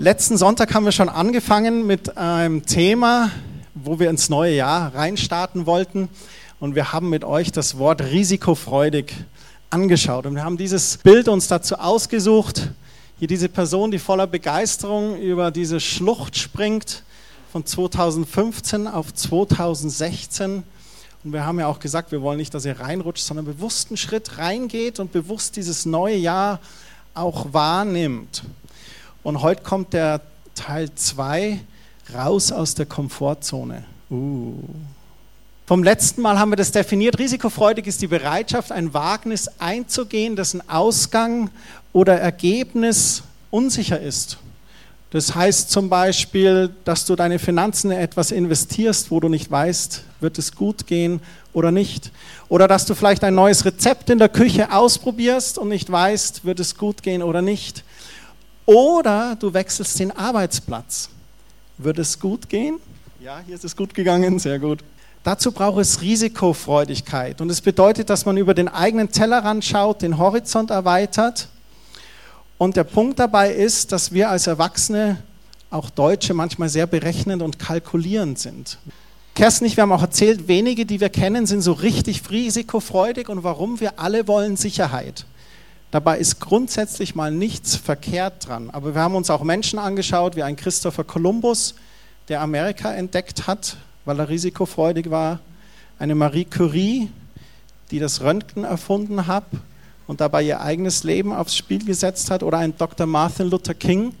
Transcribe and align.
Letzten 0.00 0.36
Sonntag 0.38 0.74
haben 0.74 0.84
wir 0.84 0.92
schon 0.92 1.08
angefangen 1.08 1.84
mit 1.84 2.16
einem 2.16 2.64
Thema, 2.64 3.32
wo 3.74 3.98
wir 3.98 4.10
ins 4.10 4.28
neue 4.28 4.54
Jahr 4.54 4.94
reinstarten 4.94 5.66
wollten. 5.66 6.08
Und 6.60 6.76
wir 6.76 6.92
haben 6.92 7.10
mit 7.10 7.24
euch 7.24 7.50
das 7.50 7.78
Wort 7.78 8.02
risikofreudig 8.02 9.12
angeschaut. 9.70 10.26
Und 10.26 10.36
wir 10.36 10.44
haben 10.44 10.56
dieses 10.56 10.98
Bild 10.98 11.26
uns 11.26 11.48
dazu 11.48 11.80
ausgesucht. 11.80 12.70
Hier 13.18 13.26
diese 13.26 13.48
Person, 13.48 13.90
die 13.90 13.98
voller 13.98 14.28
Begeisterung 14.28 15.18
über 15.18 15.50
diese 15.50 15.80
Schlucht 15.80 16.36
springt 16.36 17.02
von 17.50 17.66
2015 17.66 18.86
auf 18.86 19.12
2016. 19.12 20.62
Und 21.24 21.32
wir 21.32 21.44
haben 21.44 21.58
ja 21.58 21.66
auch 21.66 21.80
gesagt, 21.80 22.12
wir 22.12 22.22
wollen 22.22 22.38
nicht, 22.38 22.54
dass 22.54 22.64
ihr 22.64 22.78
reinrutscht, 22.78 23.24
sondern 23.24 23.46
bewussten 23.46 23.96
Schritt 23.96 24.38
reingeht 24.38 25.00
und 25.00 25.10
bewusst 25.10 25.56
dieses 25.56 25.86
neue 25.86 26.16
Jahr 26.16 26.60
auch 27.14 27.52
wahrnimmt. 27.52 28.44
Und 29.22 29.42
heute 29.42 29.62
kommt 29.62 29.92
der 29.92 30.20
Teil 30.54 30.94
2, 30.94 31.60
raus 32.14 32.52
aus 32.52 32.74
der 32.74 32.86
Komfortzone. 32.86 33.84
Uh. 34.10 34.54
Vom 35.66 35.82
letzten 35.82 36.22
Mal 36.22 36.38
haben 36.38 36.50
wir 36.50 36.56
das 36.56 36.72
definiert. 36.72 37.18
Risikofreudig 37.18 37.86
ist 37.86 38.00
die 38.00 38.06
Bereitschaft, 38.06 38.72
ein 38.72 38.94
Wagnis 38.94 39.50
einzugehen, 39.58 40.34
dessen 40.34 40.66
Ausgang 40.68 41.50
oder 41.92 42.18
Ergebnis 42.18 43.22
unsicher 43.50 44.00
ist. 44.00 44.38
Das 45.10 45.34
heißt 45.34 45.70
zum 45.70 45.88
Beispiel, 45.88 46.70
dass 46.84 47.04
du 47.06 47.16
deine 47.16 47.38
Finanzen 47.38 47.90
in 47.90 47.98
etwas 47.98 48.30
investierst, 48.30 49.10
wo 49.10 49.20
du 49.20 49.28
nicht 49.28 49.50
weißt, 49.50 50.04
wird 50.20 50.38
es 50.38 50.54
gut 50.54 50.86
gehen 50.86 51.20
oder 51.52 51.70
nicht. 51.70 52.12
Oder 52.48 52.68
dass 52.68 52.86
du 52.86 52.94
vielleicht 52.94 53.24
ein 53.24 53.34
neues 53.34 53.64
Rezept 53.64 54.10
in 54.10 54.18
der 54.18 54.28
Küche 54.28 54.72
ausprobierst 54.72 55.58
und 55.58 55.68
nicht 55.68 55.90
weißt, 55.90 56.44
wird 56.44 56.60
es 56.60 56.76
gut 56.76 57.02
gehen 57.02 57.22
oder 57.22 57.42
nicht. 57.42 57.84
Oder 58.68 59.34
du 59.40 59.54
wechselst 59.54 59.98
den 59.98 60.10
Arbeitsplatz. 60.10 61.08
Wird 61.78 61.98
es 61.98 62.20
gut 62.20 62.50
gehen? 62.50 62.78
Ja, 63.18 63.40
hier 63.46 63.54
ist 63.54 63.64
es 63.64 63.74
gut 63.74 63.94
gegangen, 63.94 64.38
sehr 64.38 64.58
gut. 64.58 64.80
Dazu 65.24 65.52
braucht 65.52 65.80
es 65.80 66.02
Risikofreudigkeit. 66.02 67.40
Und 67.40 67.48
es 67.48 67.56
das 67.56 67.64
bedeutet, 67.64 68.10
dass 68.10 68.26
man 68.26 68.36
über 68.36 68.52
den 68.52 68.68
eigenen 68.68 69.10
Tellerrand 69.10 69.64
schaut, 69.64 70.02
den 70.02 70.18
Horizont 70.18 70.68
erweitert. 70.68 71.48
Und 72.58 72.76
der 72.76 72.84
Punkt 72.84 73.18
dabei 73.18 73.54
ist, 73.54 73.90
dass 73.92 74.12
wir 74.12 74.28
als 74.28 74.46
Erwachsene, 74.46 75.22
auch 75.70 75.88
Deutsche, 75.88 76.34
manchmal 76.34 76.68
sehr 76.68 76.86
berechnend 76.86 77.40
und 77.40 77.58
kalkulierend 77.58 78.38
sind. 78.38 78.76
Kerstin 79.34 79.64
nicht, 79.64 79.78
wir 79.78 79.82
haben 79.84 79.92
auch 79.92 80.02
erzählt, 80.02 80.46
wenige, 80.46 80.84
die 80.84 81.00
wir 81.00 81.08
kennen, 81.08 81.46
sind 81.46 81.62
so 81.62 81.72
richtig 81.72 82.28
risikofreudig. 82.28 83.30
Und 83.30 83.44
warum? 83.44 83.80
Wir 83.80 83.98
alle 83.98 84.28
wollen 84.28 84.58
Sicherheit. 84.58 85.24
Dabei 85.90 86.18
ist 86.18 86.38
grundsätzlich 86.38 87.14
mal 87.14 87.30
nichts 87.30 87.76
verkehrt 87.76 88.46
dran. 88.46 88.68
Aber 88.70 88.94
wir 88.94 89.00
haben 89.00 89.14
uns 89.14 89.30
auch 89.30 89.42
Menschen 89.42 89.78
angeschaut, 89.78 90.36
wie 90.36 90.42
ein 90.42 90.56
Christopher 90.56 91.04
Columbus, 91.04 91.74
der 92.28 92.42
Amerika 92.42 92.92
entdeckt 92.92 93.46
hat, 93.46 93.78
weil 94.04 94.20
er 94.20 94.28
risikofreudig 94.28 95.10
war. 95.10 95.40
Eine 95.98 96.14
Marie 96.14 96.44
Curie, 96.44 97.08
die 97.90 97.98
das 97.98 98.20
Röntgen 98.20 98.64
erfunden 98.64 99.26
hat 99.26 99.44
und 100.06 100.20
dabei 100.20 100.42
ihr 100.42 100.60
eigenes 100.60 101.04
Leben 101.04 101.32
aufs 101.32 101.56
Spiel 101.56 101.82
gesetzt 101.82 102.30
hat. 102.30 102.42
Oder 102.42 102.58
ein 102.58 102.76
Dr. 102.76 103.06
Martin 103.06 103.48
Luther 103.48 103.74
King, 103.74 104.14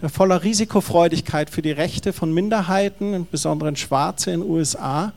der 0.00 0.08
voller 0.08 0.42
Risikofreudigkeit 0.42 1.50
für 1.50 1.60
die 1.60 1.72
Rechte 1.72 2.14
von 2.14 2.32
Minderheiten, 2.32 3.12
insbesondere 3.12 3.76
Schwarze 3.76 4.30
in 4.30 4.40
den 4.40 4.50
USA, 4.50 5.12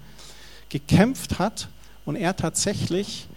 gekämpft 0.67 1.39
hat 1.39 1.69
und 2.05 2.17
er 2.17 2.35
tatsächlich 2.35 3.27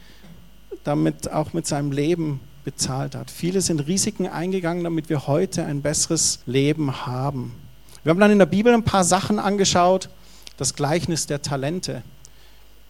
damit 0.84 1.30
auch 1.30 1.52
mit 1.52 1.66
seinem 1.66 1.92
Leben 1.92 2.40
bezahlt 2.64 3.14
hat. 3.14 3.30
Viele 3.30 3.60
sind 3.60 3.86
Risiken 3.86 4.26
eingegangen, 4.26 4.84
damit 4.84 5.08
wir 5.08 5.26
heute 5.26 5.64
ein 5.64 5.82
besseres 5.82 6.40
Leben 6.46 7.06
haben. 7.06 7.54
Wir 8.02 8.10
haben 8.10 8.20
dann 8.20 8.30
in 8.30 8.38
der 8.38 8.46
Bibel 8.46 8.72
ein 8.72 8.84
paar 8.84 9.04
Sachen 9.04 9.38
angeschaut. 9.38 10.08
Das 10.56 10.74
Gleichnis 10.74 11.26
der 11.26 11.42
Talente. 11.42 12.02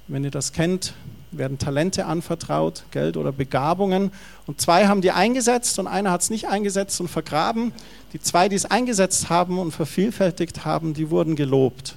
Wenn 0.09 0.25
ihr 0.25 0.31
das 0.31 0.53
kennt, 0.53 0.95
werden 1.31 1.59
Talente 1.59 2.07
anvertraut, 2.07 2.85
Geld 2.91 3.17
oder 3.17 3.31
Begabungen. 3.33 4.11
Und 4.47 4.61
zwei 4.61 4.89
haben 4.89 5.01
die 5.01 5.13
eingesetzt 5.13 5.79
und 5.79 5.87
einer 5.87 6.11
hat 6.11 6.23
es 6.23 6.31
nicht 6.31 6.49
eingesetzt 6.49 7.01
und 7.01 7.09
vergraben. 7.09 7.73
Die 8.13 8.21
zwei, 8.21 8.49
die 8.49 8.57
es 8.57 8.67
eingesetzt 8.67 9.31
haben 9.31 9.59
und 9.59 9.71
vervielfältigt 9.71 10.65
haben, 10.65 10.95
die 10.95 11.11
wurden 11.11 11.37
gelobt. 11.37 11.97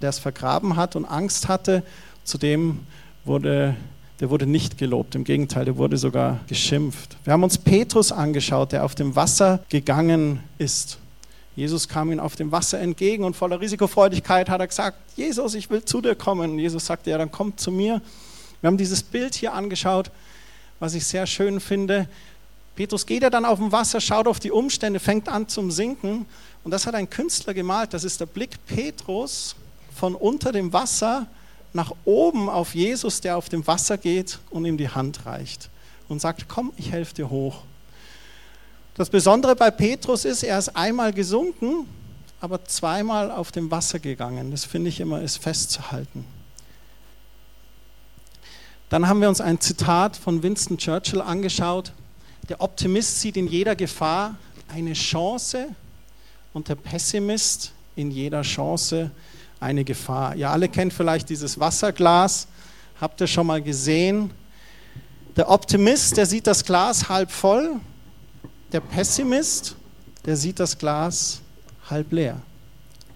Der 0.00 0.10
es 0.10 0.18
vergraben 0.18 0.76
hat 0.76 0.96
und 0.96 1.04
Angst 1.04 1.46
hatte, 1.48 1.84
zu 2.24 2.38
dem 2.38 2.80
wurde 3.24 3.76
der 4.22 4.30
wurde 4.30 4.46
nicht 4.46 4.78
gelobt, 4.78 5.16
im 5.16 5.24
Gegenteil, 5.24 5.64
der 5.64 5.76
wurde 5.76 5.96
sogar 5.96 6.38
geschimpft. 6.46 7.16
Wir 7.24 7.32
haben 7.32 7.42
uns 7.42 7.58
Petrus 7.58 8.12
angeschaut, 8.12 8.70
der 8.70 8.84
auf 8.84 8.94
dem 8.94 9.16
Wasser 9.16 9.64
gegangen 9.68 10.38
ist. 10.58 10.98
Jesus 11.56 11.88
kam 11.88 12.12
ihm 12.12 12.20
auf 12.20 12.36
dem 12.36 12.52
Wasser 12.52 12.78
entgegen 12.78 13.24
und 13.24 13.34
voller 13.34 13.60
Risikofreudigkeit 13.60 14.48
hat 14.48 14.60
er 14.60 14.68
gesagt, 14.68 14.96
Jesus, 15.16 15.56
ich 15.56 15.70
will 15.70 15.84
zu 15.84 16.00
dir 16.00 16.14
kommen. 16.14 16.56
Jesus 16.56 16.86
sagte, 16.86 17.10
ja, 17.10 17.18
dann 17.18 17.32
komm 17.32 17.56
zu 17.56 17.72
mir. 17.72 18.00
Wir 18.60 18.68
haben 18.68 18.76
dieses 18.76 19.02
Bild 19.02 19.34
hier 19.34 19.54
angeschaut, 19.54 20.12
was 20.78 20.94
ich 20.94 21.04
sehr 21.04 21.26
schön 21.26 21.58
finde. 21.58 22.08
Petrus 22.76 23.06
geht 23.06 23.24
ja 23.24 23.30
dann 23.30 23.44
auf 23.44 23.58
dem 23.58 23.72
Wasser, 23.72 24.00
schaut 24.00 24.28
auf 24.28 24.38
die 24.38 24.52
Umstände, 24.52 25.00
fängt 25.00 25.28
an 25.28 25.48
zum 25.48 25.72
Sinken. 25.72 26.26
Und 26.62 26.70
das 26.70 26.86
hat 26.86 26.94
ein 26.94 27.10
Künstler 27.10 27.54
gemalt. 27.54 27.92
Das 27.92 28.04
ist 28.04 28.20
der 28.20 28.26
Blick 28.26 28.64
Petrus 28.66 29.56
von 29.92 30.14
unter 30.14 30.52
dem 30.52 30.72
Wasser 30.72 31.26
nach 31.72 31.92
oben 32.04 32.48
auf 32.48 32.74
Jesus, 32.74 33.20
der 33.20 33.36
auf 33.36 33.48
dem 33.48 33.66
Wasser 33.66 33.98
geht 33.98 34.38
und 34.50 34.64
ihm 34.64 34.76
die 34.76 34.88
Hand 34.88 35.26
reicht 35.26 35.70
und 36.08 36.20
sagt, 36.20 36.48
komm, 36.48 36.72
ich 36.76 36.92
helfe 36.92 37.14
dir 37.14 37.30
hoch. 37.30 37.62
Das 38.94 39.08
Besondere 39.08 39.56
bei 39.56 39.70
Petrus 39.70 40.24
ist, 40.24 40.42
er 40.42 40.58
ist 40.58 40.76
einmal 40.76 41.12
gesunken, 41.12 41.86
aber 42.40 42.64
zweimal 42.64 43.30
auf 43.30 43.52
dem 43.52 43.70
Wasser 43.70 43.98
gegangen. 43.98 44.50
Das 44.50 44.64
finde 44.64 44.90
ich 44.90 45.00
immer 45.00 45.22
ist 45.22 45.38
festzuhalten. 45.38 46.26
Dann 48.90 49.08
haben 49.08 49.22
wir 49.22 49.30
uns 49.30 49.40
ein 49.40 49.58
Zitat 49.58 50.18
von 50.18 50.42
Winston 50.42 50.76
Churchill 50.76 51.22
angeschaut. 51.22 51.92
Der 52.50 52.60
Optimist 52.60 53.20
sieht 53.20 53.38
in 53.38 53.46
jeder 53.46 53.74
Gefahr 53.74 54.36
eine 54.68 54.92
Chance 54.92 55.68
und 56.52 56.68
der 56.68 56.74
Pessimist 56.74 57.72
in 57.96 58.10
jeder 58.10 58.42
Chance 58.42 59.10
eine 59.62 59.84
Gefahr. 59.84 60.34
Ihr 60.36 60.50
alle 60.50 60.68
kennt 60.68 60.92
vielleicht 60.92 61.28
dieses 61.28 61.58
Wasserglas, 61.58 62.48
habt 63.00 63.20
ihr 63.20 63.26
schon 63.26 63.46
mal 63.46 63.62
gesehen. 63.62 64.30
Der 65.36 65.48
Optimist, 65.48 66.16
der 66.16 66.26
sieht 66.26 66.46
das 66.46 66.64
Glas 66.64 67.08
halb 67.08 67.30
voll, 67.30 67.76
der 68.72 68.80
Pessimist, 68.80 69.76
der 70.26 70.36
sieht 70.36 70.60
das 70.60 70.76
Glas 70.76 71.40
halb 71.88 72.12
leer. 72.12 72.40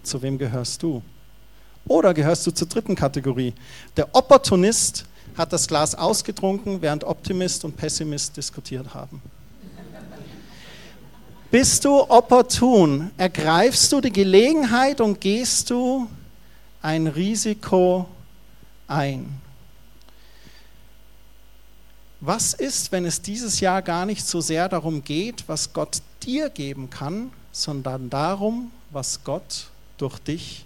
Zu 0.03 0.21
wem 0.21 0.37
gehörst 0.37 0.81
du? 0.81 1.01
Oder 1.87 2.13
gehörst 2.13 2.45
du 2.47 2.51
zur 2.51 2.67
dritten 2.67 2.95
Kategorie? 2.95 3.53
Der 3.95 4.13
Opportunist 4.13 5.05
hat 5.37 5.53
das 5.53 5.67
Glas 5.67 5.95
ausgetrunken, 5.95 6.81
während 6.81 7.03
Optimist 7.03 7.63
und 7.63 7.77
Pessimist 7.77 8.35
diskutiert 8.35 8.93
haben. 8.93 9.21
Bist 11.49 11.85
du 11.85 12.01
opportun? 12.01 13.11
Ergreifst 13.17 13.91
du 13.93 14.01
die 14.01 14.11
Gelegenheit 14.11 14.99
und 14.99 15.21
gehst 15.21 15.69
du 15.69 16.07
ein 16.87 17.07
Risiko 17.07 18.07
ein. 18.87 19.41
Was 22.21 22.53
ist, 22.53 22.93
wenn 22.93 23.03
es 23.03 23.21
dieses 23.21 23.59
Jahr 23.59 23.81
gar 23.81 24.05
nicht 24.05 24.25
so 24.25 24.39
sehr 24.39 24.69
darum 24.69 25.03
geht, 25.03 25.43
was 25.47 25.73
Gott 25.73 26.01
dir 26.23 26.49
geben 26.49 26.89
kann, 26.89 27.31
sondern 27.51 28.09
darum, 28.09 28.71
was 28.91 29.25
Gott 29.25 29.67
durch 29.97 30.17
dich 30.19 30.65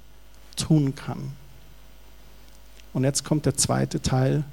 tun 0.57 0.93
kann? 0.93 1.31
Und 2.93 3.03
jetzt 3.03 3.25
kommt 3.25 3.47
der 3.47 3.57
zweite 3.57 3.99
Teil, 3.99 4.43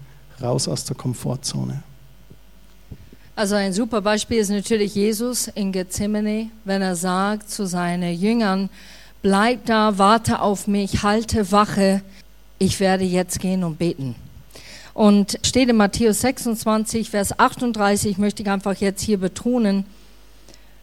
raus 0.41 0.69
aus 0.69 0.85
der 0.85 0.97
Komfortzone. 0.97 1.83
Also 3.37 3.57
ein 3.57 3.75
super 3.75 4.01
Beispiel 4.01 4.39
ist 4.39 4.49
natürlich 4.49 4.95
Jesus 4.95 5.49
in 5.49 5.71
Gethsemane, 5.73 6.49
wenn 6.65 6.81
er 6.81 6.97
sagt 6.97 7.51
zu 7.51 7.67
seinen 7.67 8.19
Jüngern, 8.19 8.71
bleib 9.23 9.67
da, 9.67 9.99
warte 9.99 10.41
auf 10.41 10.67
mich, 10.67 11.03
halte 11.03 11.51
Wache, 11.53 12.03
ich 12.59 12.81
werde 12.81 13.05
jetzt 13.05 13.41
gehen 13.41 13.65
und 13.65 13.79
beten. 13.79 14.15
Und 14.95 15.39
steht 15.45 15.69
in 15.69 15.77
Matthäus 15.77 16.23
26, 16.23 17.11
Vers 17.11 17.39
38, 17.39 18.19
möchte 18.19 18.43
ich 18.43 18.51
einfach 18.51 18.77
jetzt 18.77 19.03
hier 19.03 19.19
betonen, 19.19 19.85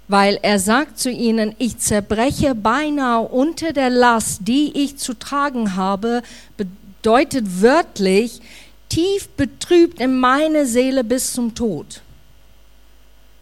weil 0.07 0.39
er 0.41 0.59
sagt 0.59 0.99
zu 0.99 1.09
ihnen, 1.09 1.55
ich 1.57 1.79
zerbreche 1.79 2.55
beinahe 2.55 3.21
unter 3.21 3.73
der 3.73 3.89
Last, 3.89 4.47
die 4.47 4.71
ich 4.73 4.97
zu 4.97 5.15
tragen 5.15 5.75
habe, 5.75 6.21
bedeutet 6.57 7.61
wörtlich, 7.61 8.41
tief 8.87 9.27
betrübt 9.29 9.99
in 9.99 10.19
meine 10.19 10.65
Seele 10.65 11.03
bis 11.03 11.33
zum 11.33 11.55
Tod. 11.55 12.01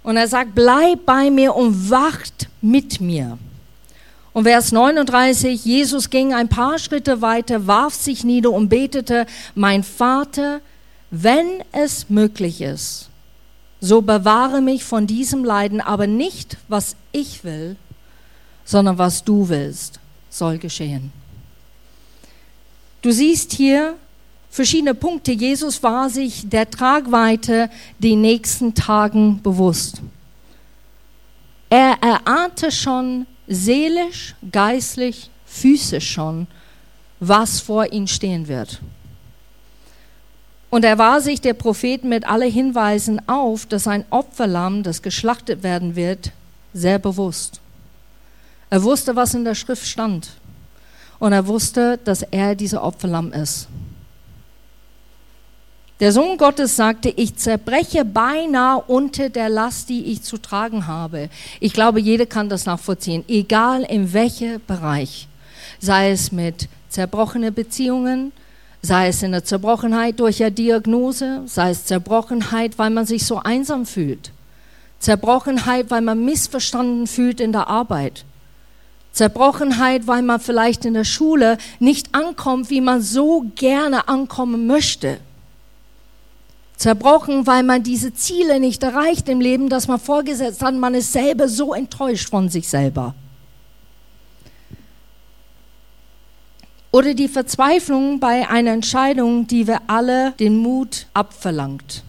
Und 0.03 0.17
er 0.17 0.27
sagt, 0.27 0.55
bleib 0.55 1.05
bei 1.05 1.29
mir 1.29 1.55
und 1.55 1.89
wacht 1.89 2.47
mit 2.61 2.99
mir. 2.99 3.37
Und 4.33 4.45
Vers 4.45 4.71
39, 4.71 5.63
Jesus 5.63 6.09
ging 6.09 6.33
ein 6.33 6.49
paar 6.49 6.79
Schritte 6.79 7.21
weiter, 7.21 7.67
warf 7.67 7.93
sich 7.93 8.23
nieder 8.23 8.51
und 8.51 8.67
betete, 8.67 9.27
mein 9.53 9.83
Vater, 9.83 10.59
wenn 11.11 11.63
es 11.71 12.09
möglich 12.09 12.61
ist, 12.61 13.09
so 13.79 14.01
bewahre 14.01 14.61
mich 14.61 14.83
von 14.83 15.05
diesem 15.05 15.45
Leiden, 15.45 15.81
aber 15.81 16.07
nicht, 16.07 16.57
was 16.67 16.95
ich 17.11 17.43
will, 17.43 17.75
sondern 18.65 18.97
was 18.97 19.23
du 19.23 19.49
willst, 19.49 19.99
soll 20.29 20.57
geschehen. 20.57 21.11
Du 23.03 23.11
siehst 23.11 23.51
hier 23.51 23.95
verschiedene 24.49 24.95
Punkte. 24.95 25.33
Jesus 25.33 25.83
war 25.83 26.09
sich 26.09 26.49
der 26.49 26.71
Tragweite 26.71 27.69
die 27.99 28.15
nächsten 28.15 28.73
Tagen 28.73 29.41
bewusst. 29.43 30.01
Er 31.69 31.97
erahnte 32.01 32.71
schon 32.71 33.27
seelisch, 33.47 34.35
geistlich, 34.51 35.29
physisch 35.45 36.11
schon, 36.11 36.47
was 37.19 37.59
vor 37.59 37.91
ihm 37.91 38.07
stehen 38.07 38.47
wird. 38.47 38.81
Und 40.69 40.83
er 40.83 40.97
war 40.97 41.21
sich 41.21 41.39
der 41.39 41.53
Prophet 41.53 42.03
mit 42.03 42.27
allen 42.27 42.51
Hinweisen 42.51 43.21
auf, 43.29 43.67
dass 43.67 43.87
ein 43.87 44.05
Opferlamm, 44.09 44.81
das 44.81 45.03
geschlachtet 45.03 45.61
werden 45.61 45.95
wird, 45.95 46.31
sehr 46.73 46.97
bewusst. 46.97 47.61
Er 48.71 48.83
wusste, 48.83 49.15
was 49.15 49.35
in 49.35 49.45
der 49.45 49.53
Schrift 49.53 49.85
stand. 49.85 50.31
Und 51.19 51.31
er 51.31 51.45
wusste, 51.45 51.99
dass 52.03 52.23
er 52.23 52.55
dieser 52.55 52.83
Opferlamm 52.83 53.31
ist. 53.31 53.67
Der 55.99 56.11
Sohn 56.11 56.37
Gottes 56.37 56.75
sagte, 56.75 57.09
ich 57.09 57.35
zerbreche 57.35 58.03
beinahe 58.03 58.83
unter 58.87 59.29
der 59.29 59.47
Last, 59.47 59.89
die 59.89 60.05
ich 60.05 60.23
zu 60.23 60.37
tragen 60.37 60.87
habe. 60.87 61.29
Ich 61.59 61.73
glaube, 61.73 61.99
jeder 61.99 62.25
kann 62.25 62.49
das 62.49 62.65
nachvollziehen, 62.65 63.23
egal 63.27 63.83
in 63.83 64.11
welchem 64.11 64.59
Bereich. 64.65 65.27
Sei 65.79 66.11
es 66.11 66.31
mit 66.31 66.67
zerbrochenen 66.89 67.53
Beziehungen, 67.53 68.31
sei 68.81 69.09
es 69.09 69.21
in 69.21 69.31
der 69.31 69.45
Zerbrochenheit 69.45 70.19
durch 70.19 70.41
eine 70.41 70.51
Diagnose, 70.51 71.43
sei 71.45 71.69
es 71.69 71.85
Zerbrochenheit, 71.85 72.77
weil 72.77 72.89
man 72.89 73.05
sich 73.05 73.25
so 73.25 73.37
einsam 73.37 73.85
fühlt. 73.85 74.31
Zerbrochenheit, 74.99 75.91
weil 75.91 76.01
man 76.01 76.25
missverstanden 76.25 77.07
fühlt 77.07 77.39
in 77.39 77.51
der 77.51 77.67
Arbeit. 77.67 78.25
Zerbrochenheit, 79.11 80.07
weil 80.07 80.23
man 80.23 80.39
vielleicht 80.39 80.85
in 80.85 80.95
der 80.95 81.03
Schule 81.03 81.57
nicht 81.79 82.15
ankommt, 82.15 82.69
wie 82.71 82.81
man 82.81 83.01
so 83.01 83.45
gerne 83.55 84.07
ankommen 84.07 84.65
möchte. 84.65 85.19
Zerbrochen, 86.83 87.47
weil 87.47 87.63
man 87.63 87.81
diese 87.81 88.13
Ziele 88.13 88.59
nicht 88.59 88.83
erreicht 88.83 89.29
im 89.29 89.39
Leben, 89.39 89.69
das 89.69 89.87
man 89.87 90.01
vorgesetzt 90.01 90.61
hat. 90.61 90.75
Man 90.75 90.93
ist 90.95 91.13
selber 91.13 91.47
so 91.47 91.73
enttäuscht 91.73 92.29
von 92.29 92.49
sich 92.49 92.67
selber. 92.67 93.15
Oder 96.91 97.13
die 97.13 97.29
Verzweiflung 97.29 98.19
bei 98.19 98.49
einer 98.49 98.71
Entscheidung, 98.71 99.47
die 99.47 99.65
wir 99.65 99.79
alle 99.87 100.33
den 100.33 100.57
Mut 100.57 101.07
abverlangt. 101.13 102.03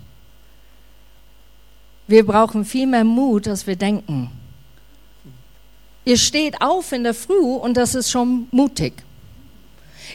Wir 2.09 2.26
brauchen 2.26 2.65
viel 2.65 2.88
mehr 2.88 3.05
Mut, 3.05 3.47
als 3.47 3.69
wir 3.69 3.76
denken. 3.76 4.32
Ihr 6.05 6.19
steht 6.19 6.61
auf 6.61 6.91
in 6.91 7.05
der 7.05 7.15
Früh 7.15 7.38
und 7.38 7.76
das 7.76 7.94
ist 7.94 8.11
schon 8.11 8.49
mutig. 8.50 9.05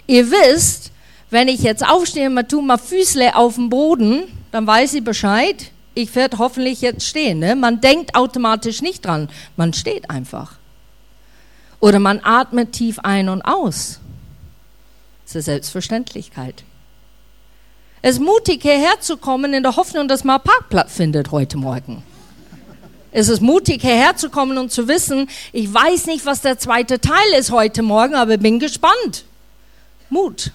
Ihr 0.06 0.29
wisst, 0.29 0.91
wenn 1.29 1.47
ich 1.47 1.61
jetzt 1.61 1.85
aufstehe 1.85 2.29
und 2.29 2.49
tue 2.49 2.63
mal 2.63 2.77
Füßle 2.77 3.35
auf 3.35 3.55
den 3.55 3.69
Boden, 3.69 4.23
dann 4.51 4.65
weiß 4.65 4.95
ich 4.95 5.03
Bescheid, 5.03 5.71
ich 5.93 6.13
werde 6.15 6.37
hoffentlich 6.37 6.81
jetzt 6.81 7.05
stehen. 7.05 7.39
Ne? 7.39 7.55
Man 7.55 7.81
denkt 7.81 8.15
automatisch 8.15 8.81
nicht 8.81 9.05
dran, 9.05 9.29
man 9.55 9.73
steht 9.73 10.09
einfach. 10.09 10.53
Oder 11.79 11.99
man 11.99 12.19
atmet 12.23 12.73
tief 12.73 12.99
ein 12.99 13.29
und 13.29 13.41
aus. 13.41 13.99
Das 15.23 15.31
ist 15.31 15.35
eine 15.35 15.41
Selbstverständlichkeit. 15.43 16.63
Es 18.01 18.15
ist 18.15 18.21
mutig, 18.21 18.61
hierher 18.61 18.99
zu 19.01 19.17
kommen, 19.17 19.53
in 19.53 19.63
der 19.63 19.75
Hoffnung, 19.75 20.07
dass 20.07 20.23
man 20.23 20.41
Parkplatz 20.41 20.93
findet 20.93 21.31
heute 21.31 21.57
Morgen. 21.57 22.03
Es 23.11 23.27
ist 23.27 23.41
mutig, 23.41 23.81
hierher 23.81 24.15
zu 24.15 24.29
kommen 24.29 24.57
und 24.57 24.71
zu 24.71 24.87
wissen, 24.87 25.29
ich 25.51 25.73
weiß 25.73 26.05
nicht, 26.05 26.25
was 26.25 26.41
der 26.41 26.59
zweite 26.59 26.99
Teil 27.01 27.33
ist 27.37 27.51
heute 27.51 27.81
Morgen, 27.81 28.15
aber 28.15 28.37
bin 28.37 28.59
gespannt. 28.59 29.25
Mut. 30.09 30.51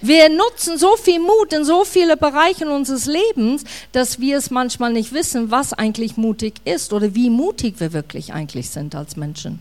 Wir 0.00 0.28
nutzen 0.28 0.78
so 0.78 0.96
viel 0.96 1.20
Mut 1.20 1.52
in 1.52 1.64
so 1.64 1.84
viele 1.84 2.16
Bereiche 2.16 2.68
unseres 2.68 3.06
Lebens, 3.06 3.64
dass 3.92 4.20
wir 4.20 4.36
es 4.36 4.50
manchmal 4.50 4.92
nicht 4.92 5.12
wissen, 5.12 5.50
was 5.50 5.72
eigentlich 5.72 6.16
mutig 6.16 6.54
ist 6.64 6.92
oder 6.92 7.14
wie 7.14 7.30
mutig 7.30 7.76
wir 7.78 7.92
wirklich 7.92 8.32
eigentlich 8.32 8.70
sind 8.70 8.94
als 8.94 9.16
Menschen. 9.16 9.60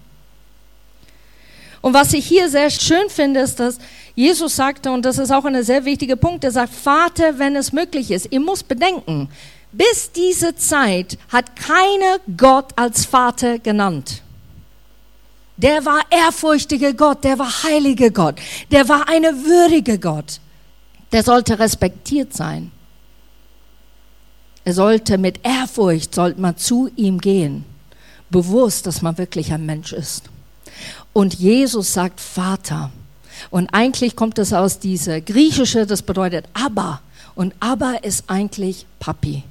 Und 1.82 1.94
was 1.94 2.14
ich 2.14 2.26
hier 2.26 2.50
sehr 2.50 2.72
schön 2.72 3.10
finde, 3.10 3.42
ist, 3.42 3.60
dass 3.60 3.78
Jesus 4.16 4.56
sagte, 4.56 4.92
und 4.92 5.06
das 5.06 5.20
ist 5.20 5.32
auch 5.32 5.46
ein 5.46 5.64
sehr 5.64 5.86
wichtiger 5.86 6.16
Punkt, 6.16 6.44
er 6.44 6.50
sagt, 6.50 6.74
Vater, 6.74 7.38
wenn 7.38 7.56
es 7.56 7.74
möglich 7.74 8.10
ist. 8.10 8.32
Ihr 8.32 8.40
müsst 8.40 8.68
bedenken, 8.68 9.30
bis 9.72 10.12
diese 10.12 10.56
Zeit 10.56 11.18
hat 11.30 11.56
keiner 11.56 12.18
Gott 12.38 12.72
als 12.76 13.06
Vater 13.06 13.60
genannt. 13.60 14.24
Der 15.58 15.86
war 15.86 16.02
ehrfurchtiger 16.10 16.94
Gott, 16.94 17.24
der 17.24 17.40
war 17.40 17.64
heiliger 17.64 18.10
Gott, 18.10 18.36
der 18.72 18.88
war 18.90 19.08
eine 19.08 19.46
würdige 19.46 20.00
Gott. 20.00 20.40
Der 21.12 21.24
sollte 21.24 21.58
respektiert 21.60 22.34
sein. 22.34 22.72
Er 24.66 24.74
sollte 24.74 25.18
mit 25.18 25.46
Ehrfurcht, 25.46 26.14
sollte 26.14 26.42
man 26.42 26.58
zu 26.58 26.90
ihm 26.96 27.22
gehen, 27.22 27.64
bewusst, 28.30 28.88
dass 28.88 29.02
man 29.02 29.18
wirklich 29.18 29.54
ein 29.54 29.66
Mensch 29.66 29.94
ist. 29.94 30.24
Und 31.14 31.36
Jesus 31.36 31.94
sagt 31.94 32.20
Vater. 32.20 32.92
Und 33.50 33.70
eigentlich 33.74 34.16
kommt 34.16 34.40
es 34.40 34.54
aus 34.54 34.80
dieser 34.80 35.22
griechische, 35.22 35.86
das 35.86 36.02
bedeutet 36.02 36.46
Abba. 36.54 37.02
Und 37.36 37.54
Abba 37.60 37.94
ist 38.02 38.26
eigentlich 38.28 38.86
Papi. 39.00 39.44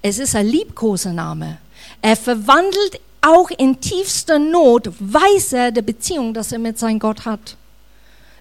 Es 0.00 0.18
ist 0.18 0.36
ein 0.36 0.46
Liebkosename. 0.46 1.58
Er 2.00 2.16
verwandelt 2.16 3.00
auch 3.22 3.50
in 3.50 3.80
tiefster 3.80 4.38
Not 4.38 4.90
weiß 4.98 5.54
er 5.54 5.72
der 5.72 5.82
Beziehung, 5.82 6.34
dass 6.34 6.52
er 6.52 6.58
mit 6.58 6.78
seinem 6.78 6.98
Gott 6.98 7.24
hat. 7.24 7.56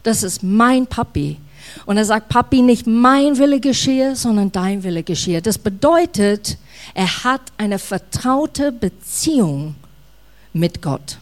Das 0.04 0.24
ist 0.24 0.44
mein 0.44 0.88
Papi. 0.88 1.38
Und 1.86 1.98
er 1.98 2.06
sagt, 2.06 2.30
Papi, 2.30 2.62
nicht 2.62 2.88
mein 2.88 3.38
Wille 3.38 3.60
geschehe, 3.60 4.16
sondern 4.16 4.52
dein 4.52 4.84
Wille 4.84 5.04
geschehe. 5.04 5.42
Das 5.42 5.58
bedeutet, 5.58 6.58
er 6.94 7.24
hat 7.24 7.42
eine 7.58 7.80
vertraute 7.80 8.72
Beziehung 8.72 9.76
mit 10.54 10.82
Gott. 10.82 11.18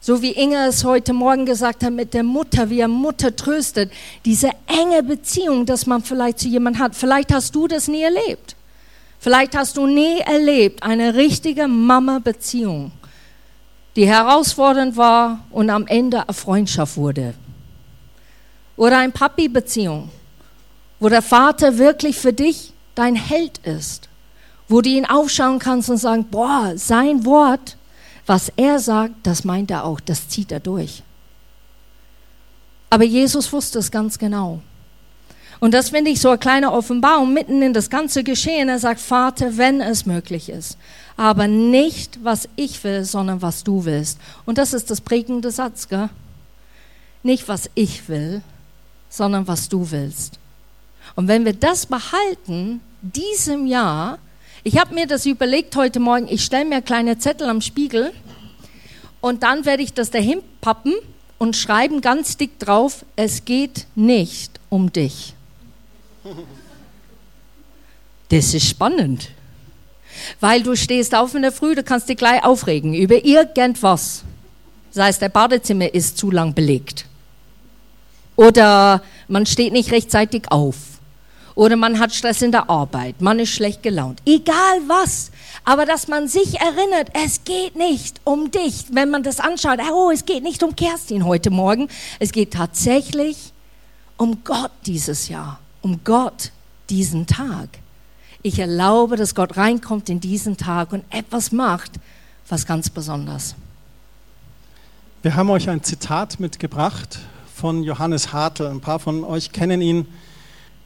So 0.00 0.22
wie 0.22 0.30
Inge 0.30 0.66
es 0.68 0.84
heute 0.84 1.12
Morgen 1.12 1.46
gesagt 1.46 1.82
hat 1.82 1.92
mit 1.92 2.14
der 2.14 2.22
Mutter, 2.22 2.70
wie 2.70 2.80
er 2.80 2.88
Mutter 2.88 3.34
tröstet, 3.34 3.92
diese 4.24 4.50
enge 4.66 5.02
Beziehung, 5.02 5.66
dass 5.66 5.86
man 5.86 6.02
vielleicht 6.02 6.38
zu 6.38 6.48
jemandem 6.48 6.82
hat. 6.82 6.94
Vielleicht 6.94 7.32
hast 7.32 7.54
du 7.54 7.66
das 7.66 7.88
nie 7.88 8.02
erlebt. 8.02 8.56
Vielleicht 9.18 9.56
hast 9.56 9.76
du 9.76 9.86
nie 9.86 10.18
erlebt 10.20 10.82
eine 10.82 11.14
richtige 11.14 11.68
Mama-Beziehung, 11.68 12.92
die 13.96 14.06
herausfordernd 14.06 14.96
war 14.96 15.44
und 15.50 15.70
am 15.70 15.86
Ende 15.86 16.22
eine 16.22 16.34
Freundschaft 16.34 16.96
wurde. 16.96 17.34
Oder 18.76 18.98
eine 18.98 19.12
Papi-Beziehung, 19.12 20.10
wo 21.00 21.08
der 21.08 21.22
Vater 21.22 21.78
wirklich 21.78 22.16
für 22.16 22.32
dich 22.32 22.72
dein 22.94 23.16
Held 23.16 23.58
ist, 23.58 24.08
wo 24.68 24.80
du 24.80 24.90
ihn 24.90 25.06
aufschauen 25.06 25.58
kannst 25.58 25.88
und 25.90 25.98
sagen, 25.98 26.26
boah, 26.30 26.72
sein 26.76 27.24
Wort, 27.24 27.76
was 28.26 28.52
er 28.56 28.78
sagt, 28.78 29.14
das 29.22 29.44
meint 29.44 29.70
er 29.70 29.84
auch, 29.84 30.00
das 30.00 30.28
zieht 30.28 30.52
er 30.52 30.60
durch. 30.60 31.02
Aber 32.90 33.04
Jesus 33.04 33.52
wusste 33.52 33.78
es 33.78 33.90
ganz 33.90 34.18
genau. 34.18 34.60
Und 35.60 35.72
das 35.72 35.90
finde 35.90 36.10
ich 36.10 36.20
so 36.20 36.28
eine 36.28 36.38
kleine 36.38 36.72
Offenbarung 36.72 37.32
mitten 37.32 37.62
in 37.62 37.72
das 37.72 37.88
ganze 37.88 38.22
Geschehen. 38.24 38.68
Er 38.68 38.78
sagt, 38.78 39.00
Vater, 39.00 39.56
wenn 39.56 39.80
es 39.80 40.06
möglich 40.06 40.48
ist, 40.48 40.76
aber 41.16 41.48
nicht, 41.48 42.22
was 42.22 42.48
ich 42.56 42.82
will, 42.84 43.04
sondern 43.04 43.40
was 43.40 43.64
du 43.64 43.84
willst. 43.84 44.18
Und 44.44 44.58
das 44.58 44.74
ist 44.74 44.90
das 44.90 45.00
prägende 45.00 45.50
Satz, 45.50 45.88
gell? 45.88 46.10
Nicht, 47.22 47.48
was 47.48 47.70
ich 47.74 48.08
will, 48.08 48.42
sondern 49.08 49.48
was 49.48 49.68
du 49.68 49.90
willst. 49.90 50.38
Und 51.14 51.28
wenn 51.28 51.44
wir 51.44 51.54
das 51.54 51.86
behalten, 51.86 52.80
diesem 53.00 53.66
Jahr, 53.66 54.18
ich 54.62 54.78
habe 54.78 54.94
mir 54.94 55.06
das 55.06 55.24
überlegt 55.26 55.76
heute 55.76 56.00
Morgen, 56.00 56.26
ich 56.28 56.44
stelle 56.44 56.64
mir 56.64 56.82
kleine 56.82 57.18
Zettel 57.18 57.48
am 57.48 57.60
Spiegel 57.60 58.12
und 59.20 59.42
dann 59.42 59.64
werde 59.64 59.82
ich 59.82 59.94
das 59.94 60.10
dahin 60.10 60.40
pappen 60.60 60.94
und 61.38 61.56
schreiben 61.56 62.00
ganz 62.00 62.36
dick 62.36 62.58
drauf, 62.58 63.04
es 63.14 63.44
geht 63.44 63.86
nicht 63.94 64.60
um 64.68 64.92
dich. 64.92 65.35
Das 68.28 68.54
ist 68.54 68.68
spannend. 68.68 69.30
Weil 70.40 70.62
du 70.62 70.74
stehst 70.76 71.14
auf 71.14 71.34
in 71.34 71.42
der 71.42 71.52
Früh, 71.52 71.74
du 71.74 71.82
kannst 71.82 72.08
dich 72.08 72.16
gleich 72.16 72.42
aufregen 72.44 72.94
über 72.94 73.24
irgendwas. 73.24 74.24
Das 74.92 75.04
heißt, 75.04 75.22
der 75.22 75.28
Badezimmer 75.28 75.92
ist 75.92 76.16
zu 76.18 76.30
lang 76.30 76.54
belegt. 76.54 77.06
Oder 78.34 79.02
man 79.28 79.46
steht 79.46 79.72
nicht 79.72 79.92
rechtzeitig 79.92 80.50
auf. 80.50 80.76
Oder 81.54 81.76
man 81.76 81.98
hat 81.98 82.14
Stress 82.14 82.42
in 82.42 82.52
der 82.52 82.68
Arbeit, 82.68 83.22
man 83.22 83.38
ist 83.38 83.48
schlecht 83.48 83.82
gelaunt. 83.82 84.20
Egal 84.26 84.82
was. 84.86 85.30
Aber 85.64 85.86
dass 85.86 86.06
man 86.06 86.28
sich 86.28 86.60
erinnert, 86.60 87.08
es 87.14 87.44
geht 87.44 87.76
nicht 87.76 88.20
um 88.24 88.50
dich. 88.50 88.84
Wenn 88.90 89.10
man 89.10 89.22
das 89.22 89.40
anschaut, 89.40 89.78
oh, 89.90 90.10
es 90.10 90.26
geht 90.26 90.42
nicht 90.42 90.62
um 90.62 90.76
Kerstin 90.76 91.24
heute 91.24 91.50
Morgen. 91.50 91.88
Es 92.18 92.32
geht 92.32 92.52
tatsächlich 92.52 93.52
um 94.18 94.44
Gott 94.44 94.70
dieses 94.84 95.28
Jahr. 95.28 95.58
Um 95.86 96.00
Gott 96.02 96.50
diesen 96.90 97.28
Tag. 97.28 97.68
Ich 98.42 98.58
erlaube, 98.58 99.14
dass 99.14 99.36
Gott 99.36 99.56
reinkommt 99.56 100.08
in 100.08 100.18
diesen 100.18 100.56
Tag 100.56 100.92
und 100.92 101.04
etwas 101.10 101.52
macht, 101.52 101.92
was 102.48 102.66
ganz 102.66 102.90
besonders. 102.90 103.54
Wir 105.22 105.36
haben 105.36 105.48
euch 105.48 105.70
ein 105.70 105.84
Zitat 105.84 106.40
mitgebracht 106.40 107.20
von 107.54 107.84
Johannes 107.84 108.32
Hartl. 108.32 108.66
Ein 108.66 108.80
paar 108.80 108.98
von 108.98 109.22
euch 109.22 109.52
kennen 109.52 109.80
ihn. 109.80 110.08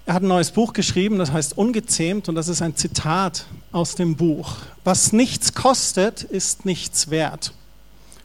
Er 0.04 0.12
hat 0.12 0.22
ein 0.22 0.28
neues 0.28 0.50
Buch 0.50 0.74
geschrieben, 0.74 1.16
das 1.16 1.32
heißt 1.32 1.56
Ungezähmt, 1.56 2.28
und 2.28 2.34
das 2.34 2.48
ist 2.48 2.60
ein 2.60 2.76
Zitat 2.76 3.46
aus 3.72 3.94
dem 3.94 4.16
Buch. 4.16 4.56
Was 4.84 5.14
nichts 5.14 5.54
kostet, 5.54 6.24
ist 6.24 6.66
nichts 6.66 7.08
wert. 7.08 7.54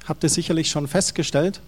Habt 0.05 0.23
ihr 0.23 0.29
sicherlich 0.29 0.69
schon 0.69 0.89
festgestellt. 0.89 1.61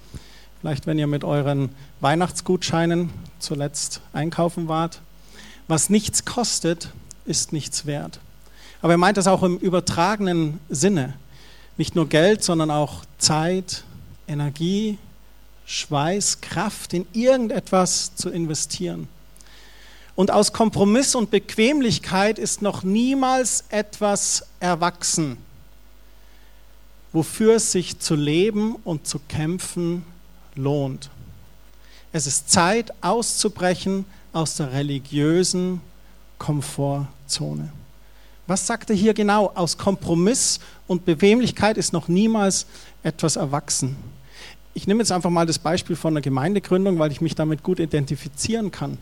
Vielleicht, 0.60 0.86
wenn 0.86 1.00
ihr 1.00 1.08
mit 1.08 1.24
euren 1.24 1.70
Weihnachtsgutscheinen 2.02 3.10
zuletzt 3.40 4.02
einkaufen 4.14 4.68
wart. 4.68 5.02
Was 5.68 5.90
nichts 5.90 6.26
kostet, 6.26 6.92
ist 7.26 7.54
nichts 7.54 7.86
wert. 7.86 8.20
Aber 8.82 8.94
er 8.94 8.98
meint 8.98 9.18
das 9.18 9.28
auch 9.28 9.44
im 9.44 9.58
übertragenen 9.58 10.60
Sinne. 10.70 11.14
Nicht 11.78 11.96
nur 11.96 12.08
Geld, 12.08 12.44
sondern 12.44 12.72
auch 12.72 13.06
Zeit, 13.18 13.84
Energie, 14.28 14.98
Schweiß, 15.66 16.42
Kraft 16.42 16.94
in 16.94 17.06
irgendetwas 17.14 18.16
zu 18.16 18.30
investieren. 18.30 19.08
Und 20.16 20.32
aus 20.32 20.54
Kompromiss 20.54 21.14
und 21.14 21.30
Bequemlichkeit 21.30 22.40
ist 22.40 22.62
noch 22.62 22.84
niemals 22.84 23.66
etwas 23.70 24.46
erwachsen, 24.60 25.38
wofür 27.14 27.58
es 27.58 27.72
sich 27.72 28.00
zu 28.00 28.16
leben 28.16 28.76
und 28.84 29.06
zu 29.06 29.20
kämpfen 29.28 30.04
lohnt. 30.56 31.12
Es 32.14 32.26
ist 32.26 32.50
Zeit 32.50 32.94
auszubrechen 33.02 34.06
aus 34.34 34.56
der 34.56 34.72
religiösen 34.72 35.82
Komfortzone. 36.38 37.72
Was 38.48 38.66
sagt 38.66 38.90
er 38.90 38.96
hier 38.96 39.14
genau? 39.14 39.52
Aus 39.56 39.78
Kompromiss 39.78 40.60
und 40.88 41.04
Bequemlichkeit 41.04 41.78
ist 41.78 41.92
noch 41.92 42.08
niemals 42.08 42.66
etwas 43.04 43.36
erwachsen. 43.36 43.98
Ich 44.74 44.88
nehme 44.88 45.02
jetzt 45.02 45.12
einfach 45.12 45.30
mal 45.30 45.46
das 45.46 45.60
Beispiel 45.60 45.96
von 45.96 46.14
einer 46.14 46.22
Gemeindegründung, 46.22 46.98
weil 46.98 47.12
ich 47.12 47.20
mich 47.20 47.36
damit 47.36 47.64
gut 47.64 47.80
identifizieren 47.80 48.72
kann. 48.72 48.98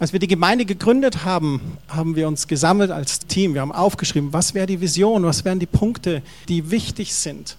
Als 0.00 0.12
wir 0.12 0.18
die 0.18 0.26
Gemeinde 0.26 0.64
gegründet 0.64 1.24
haben, 1.24 1.78
haben 1.86 2.16
wir 2.16 2.26
uns 2.26 2.48
gesammelt 2.48 2.90
als 2.90 3.20
Team. 3.20 3.54
Wir 3.54 3.60
haben 3.60 3.70
aufgeschrieben, 3.70 4.32
was 4.32 4.52
wäre 4.52 4.66
die 4.66 4.80
Vision, 4.80 5.22
was 5.22 5.44
wären 5.44 5.60
die 5.60 5.66
Punkte, 5.66 6.22
die 6.48 6.72
wichtig 6.72 7.14
sind. 7.14 7.56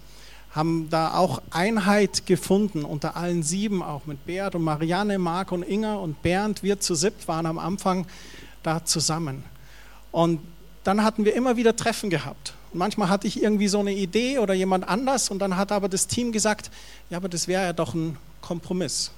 Haben 0.56 0.88
da 0.90 1.14
auch 1.14 1.42
Einheit 1.50 2.24
gefunden, 2.24 2.84
unter 2.84 3.14
allen 3.14 3.42
sieben, 3.42 3.82
auch 3.82 4.06
mit 4.06 4.24
Beat 4.24 4.54
und 4.54 4.62
Marianne, 4.62 5.18
Marc 5.18 5.52
und 5.52 5.62
Inga 5.62 5.96
und 5.96 6.22
Bernd. 6.22 6.62
Wir 6.62 6.80
zu 6.80 6.94
siebt 6.94 7.28
waren 7.28 7.44
am 7.44 7.58
Anfang 7.58 8.06
da 8.62 8.84
zusammen. 8.84 9.44
Und 10.12 10.40
dann 10.82 11.04
hatten 11.04 11.24
wir 11.26 11.34
immer 11.34 11.56
wieder 11.56 11.76
Treffen 11.76 12.10
gehabt. 12.10 12.54
Und 12.72 12.78
manchmal 12.78 13.10
hatte 13.10 13.26
ich 13.26 13.42
irgendwie 13.42 13.68
so 13.68 13.80
eine 13.80 13.92
Idee 13.92 14.38
oder 14.38 14.54
jemand 14.54 14.88
anders 14.88 15.30
und 15.30 15.40
dann 15.40 15.56
hat 15.56 15.72
aber 15.72 15.88
das 15.88 16.06
Team 16.06 16.32
gesagt, 16.32 16.70
ja, 17.10 17.18
aber 17.18 17.28
das 17.28 17.48
wäre 17.48 17.64
ja 17.64 17.72
doch 17.72 17.94
ein 17.94 18.16
Kompromiss. 18.40 19.10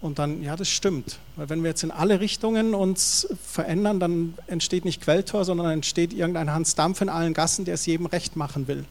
Und 0.00 0.18
dann, 0.18 0.42
ja, 0.42 0.54
das 0.54 0.68
stimmt. 0.68 1.18
Weil 1.36 1.48
wenn 1.48 1.62
wir 1.62 1.70
jetzt 1.70 1.82
in 1.82 1.90
alle 1.90 2.20
Richtungen 2.20 2.74
uns 2.74 3.26
verändern, 3.44 4.00
dann 4.00 4.34
entsteht 4.46 4.84
nicht 4.84 5.02
Quelltor, 5.02 5.44
sondern 5.44 5.70
entsteht 5.70 6.12
irgendein 6.12 6.52
Hans 6.52 6.74
Dampf 6.74 7.00
in 7.00 7.08
allen 7.08 7.34
Gassen, 7.34 7.64
der 7.64 7.74
es 7.74 7.86
jedem 7.86 8.06
recht 8.06 8.36
machen 8.36 8.68
will. 8.68 8.84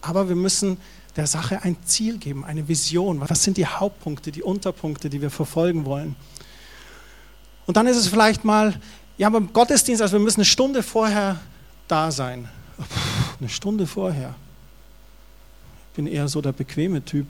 Aber 0.00 0.28
wir 0.28 0.36
müssen 0.36 0.78
der 1.16 1.26
Sache 1.26 1.62
ein 1.62 1.76
Ziel 1.84 2.18
geben, 2.18 2.44
eine 2.44 2.68
Vision. 2.68 3.20
Was 3.20 3.42
sind 3.42 3.56
die 3.56 3.66
Hauptpunkte, 3.66 4.30
die 4.30 4.42
Unterpunkte, 4.42 5.10
die 5.10 5.20
wir 5.20 5.30
verfolgen 5.30 5.84
wollen? 5.84 6.16
Und 7.66 7.76
dann 7.76 7.86
ist 7.86 7.96
es 7.96 8.08
vielleicht 8.08 8.44
mal, 8.44 8.80
ja, 9.16 9.28
beim 9.28 9.52
Gottesdienst, 9.52 10.00
also 10.00 10.14
wir 10.14 10.20
müssen 10.20 10.38
eine 10.38 10.44
Stunde 10.44 10.82
vorher 10.82 11.40
da 11.88 12.10
sein. 12.10 12.48
Puh, 12.76 12.84
eine 13.40 13.48
Stunde 13.48 13.86
vorher. 13.86 14.34
Ich 15.90 15.96
bin 15.96 16.06
eher 16.06 16.28
so 16.28 16.40
der 16.40 16.52
bequeme 16.52 17.04
Typ. 17.04 17.26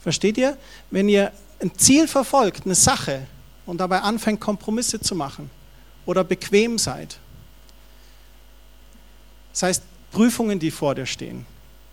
Versteht 0.00 0.38
ihr? 0.38 0.56
Wenn 0.90 1.08
ihr 1.08 1.32
ein 1.60 1.76
Ziel 1.76 2.08
verfolgt, 2.08 2.64
eine 2.64 2.74
Sache, 2.74 3.26
und 3.66 3.78
dabei 3.78 4.00
anfängt, 4.00 4.40
Kompromisse 4.40 5.00
zu 5.00 5.14
machen 5.14 5.50
oder 6.06 6.24
bequem 6.24 6.78
seid. 6.78 7.18
Das 9.54 9.62
heißt, 9.62 9.82
Prüfungen, 10.10 10.58
die 10.58 10.72
vor 10.72 10.96
dir 10.96 11.06
stehen. 11.06 11.46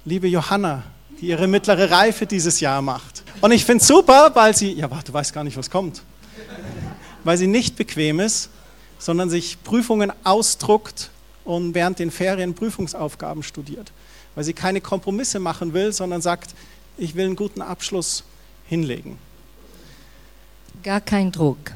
Liebe 0.04 0.28
Johanna, 0.28 0.82
die 1.20 1.28
ihre 1.28 1.46
mittlere 1.46 1.92
Reife 1.92 2.26
dieses 2.26 2.60
Jahr 2.60 2.82
macht. 2.82 3.22
Und 3.40 3.52
ich 3.52 3.66
finde 3.66 3.84
es 3.84 3.88
super, 3.88 4.32
weil 4.34 4.56
sie, 4.56 4.74
ja, 4.74 4.90
warte, 4.90 5.06
du 5.06 5.14
weißt 5.14 5.32
gar 5.32 5.44
nicht, 5.44 5.58
was 5.58 5.70
kommt. 5.70 6.02
Weil 7.24 7.38
sie 7.38 7.46
nicht 7.46 7.76
bequem 7.76 8.20
ist, 8.20 8.50
sondern 8.98 9.30
sich 9.30 9.64
Prüfungen 9.64 10.12
ausdruckt 10.24 11.12
und 11.46 11.76
während 11.76 12.00
den 12.00 12.10
Ferien 12.10 12.56
Prüfungsaufgaben 12.56 13.44
studiert. 13.44 13.92
Weil 14.34 14.44
sie 14.44 14.54
keine 14.54 14.82
Kompromisse 14.82 15.40
machen 15.40 15.74
will, 15.74 15.94
sondern 15.94 16.24
sagt, 16.24 16.56
ich 16.98 17.14
will 17.14 17.26
einen 17.26 17.36
guten 17.36 17.62
Abschluss 17.62 18.24
hinlegen. 18.68 19.20
Gar 20.82 21.02
kein 21.02 21.32
Druck. 21.32 21.74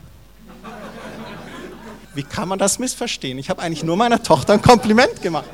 Wie 2.15 2.23
kann 2.23 2.49
man 2.49 2.57
das 2.57 2.79
missverstehen? 2.79 3.37
Ich 3.37 3.51
habe 3.51 3.61
eigentlich 3.61 3.83
nur 3.83 3.97
meiner 3.97 4.23
Tochter 4.23 4.53
ein 4.53 4.61
Kompliment 4.63 5.21
gemacht. 5.21 5.45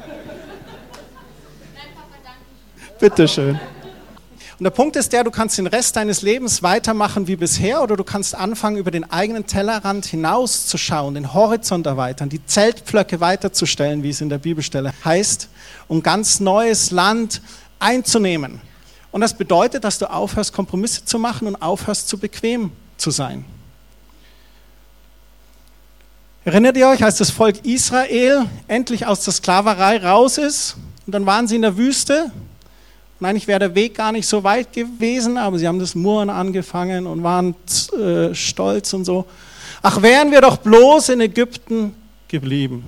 Bitte 3.01 3.27
schön. 3.27 3.59
Und 4.59 4.63
der 4.63 4.69
Punkt 4.69 4.95
ist 4.95 5.11
der, 5.11 5.23
du 5.23 5.31
kannst 5.31 5.57
den 5.57 5.65
Rest 5.65 5.95
deines 5.95 6.21
Lebens 6.21 6.61
weitermachen 6.61 7.25
wie 7.25 7.35
bisher 7.35 7.81
oder 7.81 7.97
du 7.97 8.03
kannst 8.03 8.35
anfangen, 8.35 8.77
über 8.77 8.91
den 8.91 9.09
eigenen 9.09 9.47
Tellerrand 9.47 10.05
hinauszuschauen, 10.05 11.15
den 11.15 11.33
Horizont 11.33 11.87
erweitern, 11.87 12.29
die 12.29 12.45
Zeltpflöcke 12.45 13.19
weiterzustellen, 13.19 14.03
wie 14.03 14.11
es 14.11 14.21
in 14.21 14.29
der 14.29 14.37
Bibelstelle 14.37 14.93
heißt, 15.03 15.49
um 15.87 16.03
ganz 16.03 16.39
neues 16.39 16.91
Land 16.91 17.41
einzunehmen. 17.79 18.61
Und 19.11 19.21
das 19.21 19.35
bedeutet, 19.35 19.83
dass 19.83 19.97
du 19.97 20.05
aufhörst, 20.05 20.53
Kompromisse 20.53 21.03
zu 21.03 21.17
machen 21.17 21.47
und 21.47 21.55
aufhörst, 21.55 22.07
zu 22.07 22.19
bequem 22.19 22.71
zu 22.97 23.09
sein. 23.09 23.45
Erinnert 26.45 26.77
ihr 26.77 26.87
euch, 26.87 27.03
als 27.03 27.17
das 27.17 27.31
Volk 27.31 27.65
Israel 27.65 28.45
endlich 28.67 29.07
aus 29.07 29.23
der 29.23 29.33
Sklaverei 29.33 29.97
raus 29.97 30.37
ist 30.37 30.75
und 31.07 31.15
dann 31.15 31.25
waren 31.25 31.47
sie 31.47 31.55
in 31.55 31.63
der 31.63 31.77
Wüste? 31.77 32.31
Eigentlich 33.21 33.47
wäre 33.47 33.59
der 33.59 33.75
Weg 33.75 33.95
gar 33.95 34.11
nicht 34.11 34.27
so 34.27 34.43
weit 34.43 34.73
gewesen, 34.73 35.37
aber 35.37 35.59
sie 35.59 35.67
haben 35.67 35.79
das 35.79 35.93
Murren 35.93 36.29
angefangen 36.29 37.05
und 37.05 37.23
waren 37.23 37.55
äh, 37.99 38.33
stolz 38.33 38.93
und 38.93 39.05
so. 39.05 39.25
Ach, 39.81 40.01
wären 40.01 40.31
wir 40.31 40.41
doch 40.41 40.57
bloß 40.57 41.09
in 41.09 41.21
Ägypten 41.21 41.93
geblieben. 42.27 42.83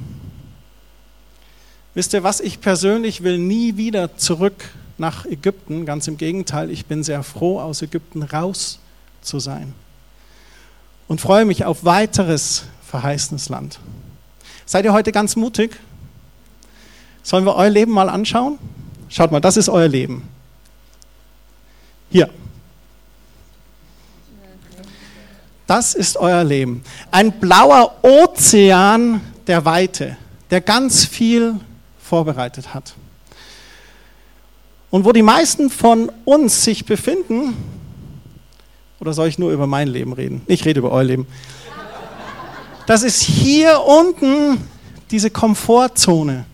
Wisst 1.93 2.13
ihr 2.13 2.23
was, 2.23 2.39
ich 2.39 2.61
persönlich 2.61 3.23
will 3.23 3.37
nie 3.37 3.77
wieder 3.77 4.17
zurück 4.17 4.69
nach 4.97 5.25
Ägypten. 5.25 5.85
Ganz 5.85 6.07
im 6.07 6.17
Gegenteil, 6.17 6.71
ich 6.71 6.87
bin 6.87 7.03
sehr 7.03 7.21
froh, 7.21 7.59
aus 7.59 7.81
Ägypten 7.83 8.23
raus 8.23 8.79
zu 9.21 9.39
sein. 9.39 9.73
Und 11.07 11.21
freue 11.21 11.45
mich 11.45 11.65
auf 11.65 11.85
weiteres 11.85 12.63
verheißenes 12.87 13.49
Land. 13.49 13.79
Seid 14.65 14.85
ihr 14.85 14.93
heute 14.93 15.11
ganz 15.11 15.35
mutig? 15.35 15.77
Sollen 17.21 17.45
wir 17.45 17.55
euer 17.55 17.69
Leben 17.69 17.91
mal 17.91 18.09
anschauen? 18.09 18.57
Schaut 19.13 19.31
mal, 19.31 19.39
das 19.39 19.57
ist 19.57 19.69
euer 19.69 19.87
Leben. 19.87 20.27
Hier. 22.09 22.31
Das 25.67 25.93
ist 25.93 26.17
euer 26.17 26.43
Leben. 26.43 26.83
Ein 27.11 27.31
blauer 27.39 27.93
Ozean 28.01 29.21
der 29.45 29.65
Weite, 29.65 30.17
der 30.49 30.61
ganz 30.61 31.05
viel 31.05 31.59
vorbereitet 32.01 32.73
hat. 32.73 32.95
Und 34.89 35.05
wo 35.05 35.11
die 35.11 35.21
meisten 35.21 35.69
von 35.69 36.11
uns 36.25 36.63
sich 36.63 36.85
befinden, 36.85 37.55
oder 38.99 39.13
soll 39.13 39.27
ich 39.27 39.37
nur 39.37 39.51
über 39.51 39.67
mein 39.67 39.89
Leben 39.89 40.13
reden? 40.13 40.41
Ich 40.47 40.65
rede 40.65 40.79
über 40.79 40.89
euer 40.89 41.03
Leben. 41.03 41.27
Das 42.87 43.03
ist 43.03 43.21
hier 43.21 43.79
unten 43.79 44.67
diese 45.11 45.29
Komfortzone. 45.29 46.45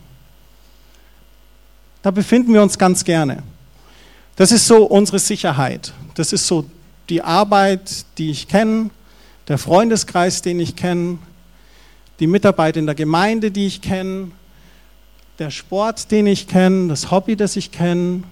Da 2.01 2.11
befinden 2.11 2.53
wir 2.53 2.61
uns 2.61 2.77
ganz 2.77 3.03
gerne. 3.03 3.43
Das 4.35 4.51
ist 4.51 4.67
so 4.67 4.85
unsere 4.85 5.19
Sicherheit. 5.19 5.93
Das 6.15 6.31
ist 6.31 6.47
so 6.47 6.69
die 7.09 7.21
Arbeit, 7.21 8.05
die 8.17 8.31
ich 8.31 8.47
kenne, 8.47 8.89
der 9.47 9.57
Freundeskreis, 9.57 10.41
den 10.41 10.59
ich 10.59 10.75
kenne, 10.75 11.17
die 12.19 12.27
Mitarbeit 12.27 12.77
in 12.77 12.85
der 12.85 12.95
Gemeinde, 12.95 13.51
die 13.51 13.67
ich 13.67 13.81
kenne, 13.81 14.31
der 15.39 15.51
Sport, 15.51 16.11
den 16.11 16.27
ich 16.27 16.47
kenne, 16.47 16.89
das 16.89 17.11
Hobby, 17.11 17.35
das 17.35 17.55
ich 17.55 17.71
kenne, 17.71 18.23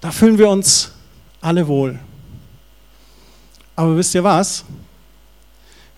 da 0.00 0.10
fühlen 0.10 0.38
wir 0.38 0.48
uns 0.48 0.92
alle 1.40 1.66
wohl. 1.66 1.98
Aber 3.74 3.96
wisst 3.96 4.14
ihr 4.14 4.24
was? 4.24 4.64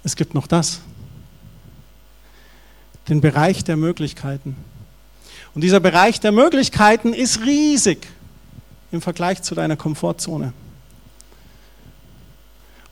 Es 0.05 0.15
gibt 0.15 0.35
noch 0.35 0.47
das. 0.47 0.81
Den 3.09 3.21
Bereich 3.21 3.65
der 3.65 3.77
Möglichkeiten. 3.77 4.57
Und 5.55 5.61
dieser 5.61 5.81
Bereich 5.81 6.21
der 6.21 6.33
Möglichkeiten 6.33 7.13
ist 7.13 7.43
riesig 7.43 8.07
im 8.91 9.01
Vergleich 9.01 9.43
zu 9.43 9.55
deiner 9.55 9.77
Komfortzone. 9.77 10.53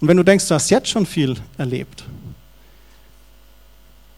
Und 0.00 0.08
wenn 0.08 0.16
du 0.16 0.24
denkst, 0.24 0.48
du 0.48 0.54
hast 0.54 0.70
jetzt 0.70 0.88
schon 0.88 1.06
viel 1.06 1.36
erlebt, 1.58 2.04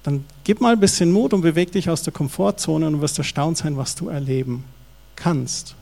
dann 0.03 0.25
gib 0.45 0.61
mal 0.61 0.75
ein 0.75 0.81
bisschen 0.81 1.11
Mut 1.13 1.33
und 1.33 1.41
beweg 1.41 1.73
dich 1.73 1.89
aus 1.89 2.03
der 2.03 2.13
Komfortzone 2.13 2.87
und 2.87 2.95
du 2.95 3.01
wirst 3.01 3.19
erstaunt 3.19 3.57
sein, 3.57 3.77
was 3.77 3.95
du 3.95 4.09
erleben 4.09 4.65
kannst. 5.17 5.75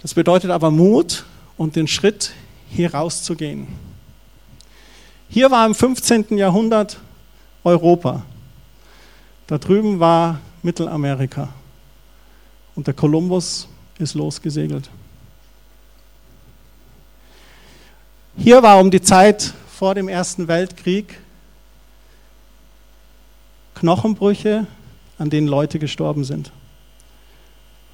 Das 0.00 0.14
bedeutet 0.14 0.50
aber 0.50 0.70
Mut 0.70 1.24
und 1.56 1.76
den 1.76 1.86
Schritt, 1.86 2.32
hier 2.68 2.94
rauszugehen. 2.94 3.66
Hier 5.28 5.50
war 5.50 5.64
im 5.66 5.74
15. 5.74 6.36
Jahrhundert 6.38 6.98
Europa. 7.64 8.24
Da 9.52 9.58
drüben 9.58 10.00
war 10.00 10.40
Mittelamerika. 10.62 11.50
Und 12.74 12.86
der 12.86 12.94
Kolumbus 12.94 13.68
ist 13.98 14.14
losgesegelt. 14.14 14.88
Hier 18.38 18.62
war 18.62 18.80
um 18.80 18.90
die 18.90 19.02
Zeit 19.02 19.52
vor 19.68 19.94
dem 19.94 20.08
Ersten 20.08 20.48
Weltkrieg 20.48 21.18
Knochenbrüche, 23.74 24.66
an 25.18 25.28
denen 25.28 25.48
Leute 25.48 25.78
gestorben 25.78 26.24
sind. 26.24 26.50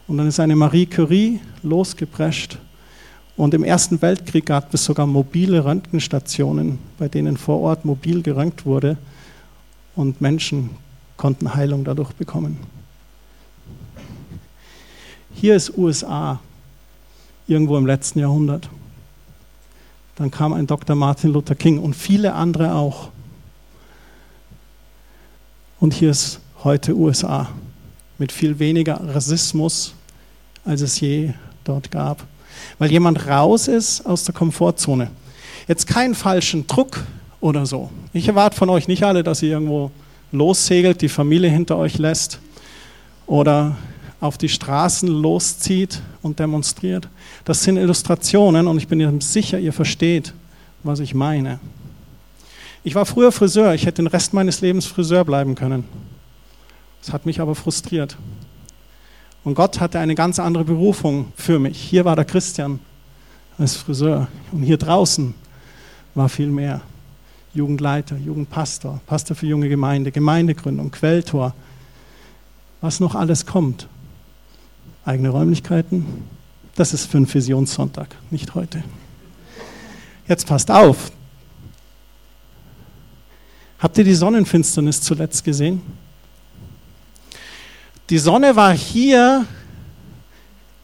Und 0.06 0.18
dann 0.18 0.28
ist 0.28 0.38
eine 0.38 0.54
Marie 0.54 0.86
Curie 0.86 1.40
losgeprescht. 1.64 2.58
Und 3.36 3.52
im 3.52 3.64
Ersten 3.64 4.00
Weltkrieg 4.00 4.46
gab 4.46 4.72
es 4.72 4.84
sogar 4.84 5.08
mobile 5.08 5.64
Röntgenstationen, 5.64 6.78
bei 6.98 7.08
denen 7.08 7.36
vor 7.36 7.58
Ort 7.58 7.84
mobil 7.84 8.22
geröntgt 8.22 8.64
wurde 8.64 8.96
und 9.96 10.20
Menschen 10.20 10.70
konnten 11.18 11.54
Heilung 11.54 11.84
dadurch 11.84 12.12
bekommen. 12.12 12.56
Hier 15.34 15.54
ist 15.54 15.76
USA, 15.76 16.40
irgendwo 17.46 17.76
im 17.76 17.84
letzten 17.84 18.20
Jahrhundert. 18.20 18.70
Dann 20.16 20.30
kam 20.30 20.52
ein 20.52 20.66
Dr. 20.66 20.96
Martin 20.96 21.32
Luther 21.32 21.54
King 21.54 21.78
und 21.78 21.94
viele 21.94 22.32
andere 22.32 22.74
auch. 22.74 23.10
Und 25.78 25.94
hier 25.94 26.10
ist 26.10 26.40
heute 26.64 26.96
USA 26.96 27.48
mit 28.16 28.32
viel 28.32 28.58
weniger 28.58 29.00
Rassismus, 29.14 29.94
als 30.64 30.80
es 30.80 30.98
je 30.98 31.34
dort 31.64 31.90
gab. 31.90 32.24
Weil 32.78 32.90
jemand 32.90 33.26
raus 33.28 33.68
ist 33.68 34.04
aus 34.06 34.24
der 34.24 34.34
Komfortzone. 34.34 35.10
Jetzt 35.68 35.86
keinen 35.86 36.14
falschen 36.14 36.66
Druck 36.66 37.04
oder 37.40 37.66
so. 37.66 37.90
Ich 38.12 38.26
erwarte 38.26 38.56
von 38.56 38.70
euch 38.70 38.88
nicht 38.88 39.04
alle, 39.04 39.22
dass 39.22 39.42
ihr 39.42 39.50
irgendwo 39.50 39.92
lossegelt, 40.32 41.00
die 41.00 41.08
Familie 41.08 41.50
hinter 41.50 41.76
euch 41.76 41.98
lässt 41.98 42.40
oder 43.26 43.76
auf 44.20 44.38
die 44.38 44.48
Straßen 44.48 45.08
loszieht 45.08 46.00
und 46.22 46.38
demonstriert. 46.38 47.08
Das 47.44 47.62
sind 47.62 47.76
Illustrationen 47.76 48.66
und 48.66 48.78
ich 48.78 48.88
bin 48.88 49.20
sicher, 49.20 49.58
ihr 49.58 49.72
versteht, 49.72 50.34
was 50.82 51.00
ich 51.00 51.14
meine. 51.14 51.60
Ich 52.84 52.94
war 52.94 53.06
früher 53.06 53.32
Friseur, 53.32 53.74
ich 53.74 53.86
hätte 53.86 54.02
den 54.02 54.06
Rest 54.06 54.32
meines 54.32 54.60
Lebens 54.60 54.86
Friseur 54.86 55.24
bleiben 55.24 55.54
können. 55.54 55.84
Das 57.00 57.12
hat 57.12 57.26
mich 57.26 57.40
aber 57.40 57.54
frustriert. 57.54 58.16
Und 59.44 59.54
Gott 59.54 59.80
hatte 59.80 59.98
eine 59.98 60.14
ganz 60.14 60.38
andere 60.38 60.64
Berufung 60.64 61.32
für 61.36 61.58
mich. 61.58 61.78
Hier 61.80 62.04
war 62.04 62.16
der 62.16 62.24
Christian 62.24 62.80
als 63.56 63.76
Friseur 63.76 64.28
und 64.52 64.62
hier 64.62 64.78
draußen 64.78 65.34
war 66.14 66.28
viel 66.28 66.48
mehr. 66.48 66.80
Jugendleiter, 67.54 68.16
Jugendpastor, 68.16 69.00
Pastor 69.06 69.36
für 69.36 69.46
junge 69.46 69.68
Gemeinde, 69.68 70.12
Gemeindegründung, 70.12 70.90
Quelltor, 70.90 71.54
was 72.80 73.00
noch 73.00 73.14
alles 73.14 73.46
kommt 73.46 73.88
eigene 75.08 75.30
Räumlichkeiten. 75.30 76.06
Das 76.74 76.92
ist 76.92 77.10
für 77.10 77.16
einen 77.16 77.32
Visionssonntag, 77.32 78.14
nicht 78.30 78.54
heute. 78.54 78.84
Jetzt 80.28 80.46
passt 80.46 80.70
auf. 80.70 81.10
Habt 83.78 83.96
ihr 83.96 84.04
die 84.04 84.14
Sonnenfinsternis 84.14 85.00
zuletzt 85.00 85.44
gesehen? 85.44 85.80
Die 88.10 88.18
Sonne 88.18 88.54
war 88.54 88.74
hier 88.74 89.46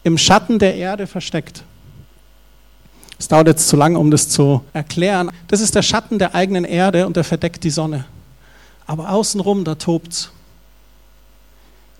im 0.03 0.17
Schatten 0.17 0.57
der 0.57 0.75
Erde 0.75 1.05
versteckt. 1.05 1.63
Es 3.17 3.27
dauert 3.27 3.47
jetzt 3.47 3.67
zu 3.67 3.75
lang, 3.77 3.95
um 3.95 4.11
das 4.11 4.29
zu 4.29 4.63
erklären. 4.73 5.31
Das 5.47 5.61
ist 5.61 5.75
der 5.75 5.81
Schatten 5.81 6.19
der 6.19 6.35
eigenen 6.35 6.65
Erde 6.65 7.07
und 7.07 7.15
der 7.15 7.23
verdeckt 7.23 7.63
die 7.63 7.69
Sonne. 7.69 8.05
Aber 8.85 9.09
außenrum, 9.11 9.63
da 9.63 9.75
tobt's. 9.75 10.31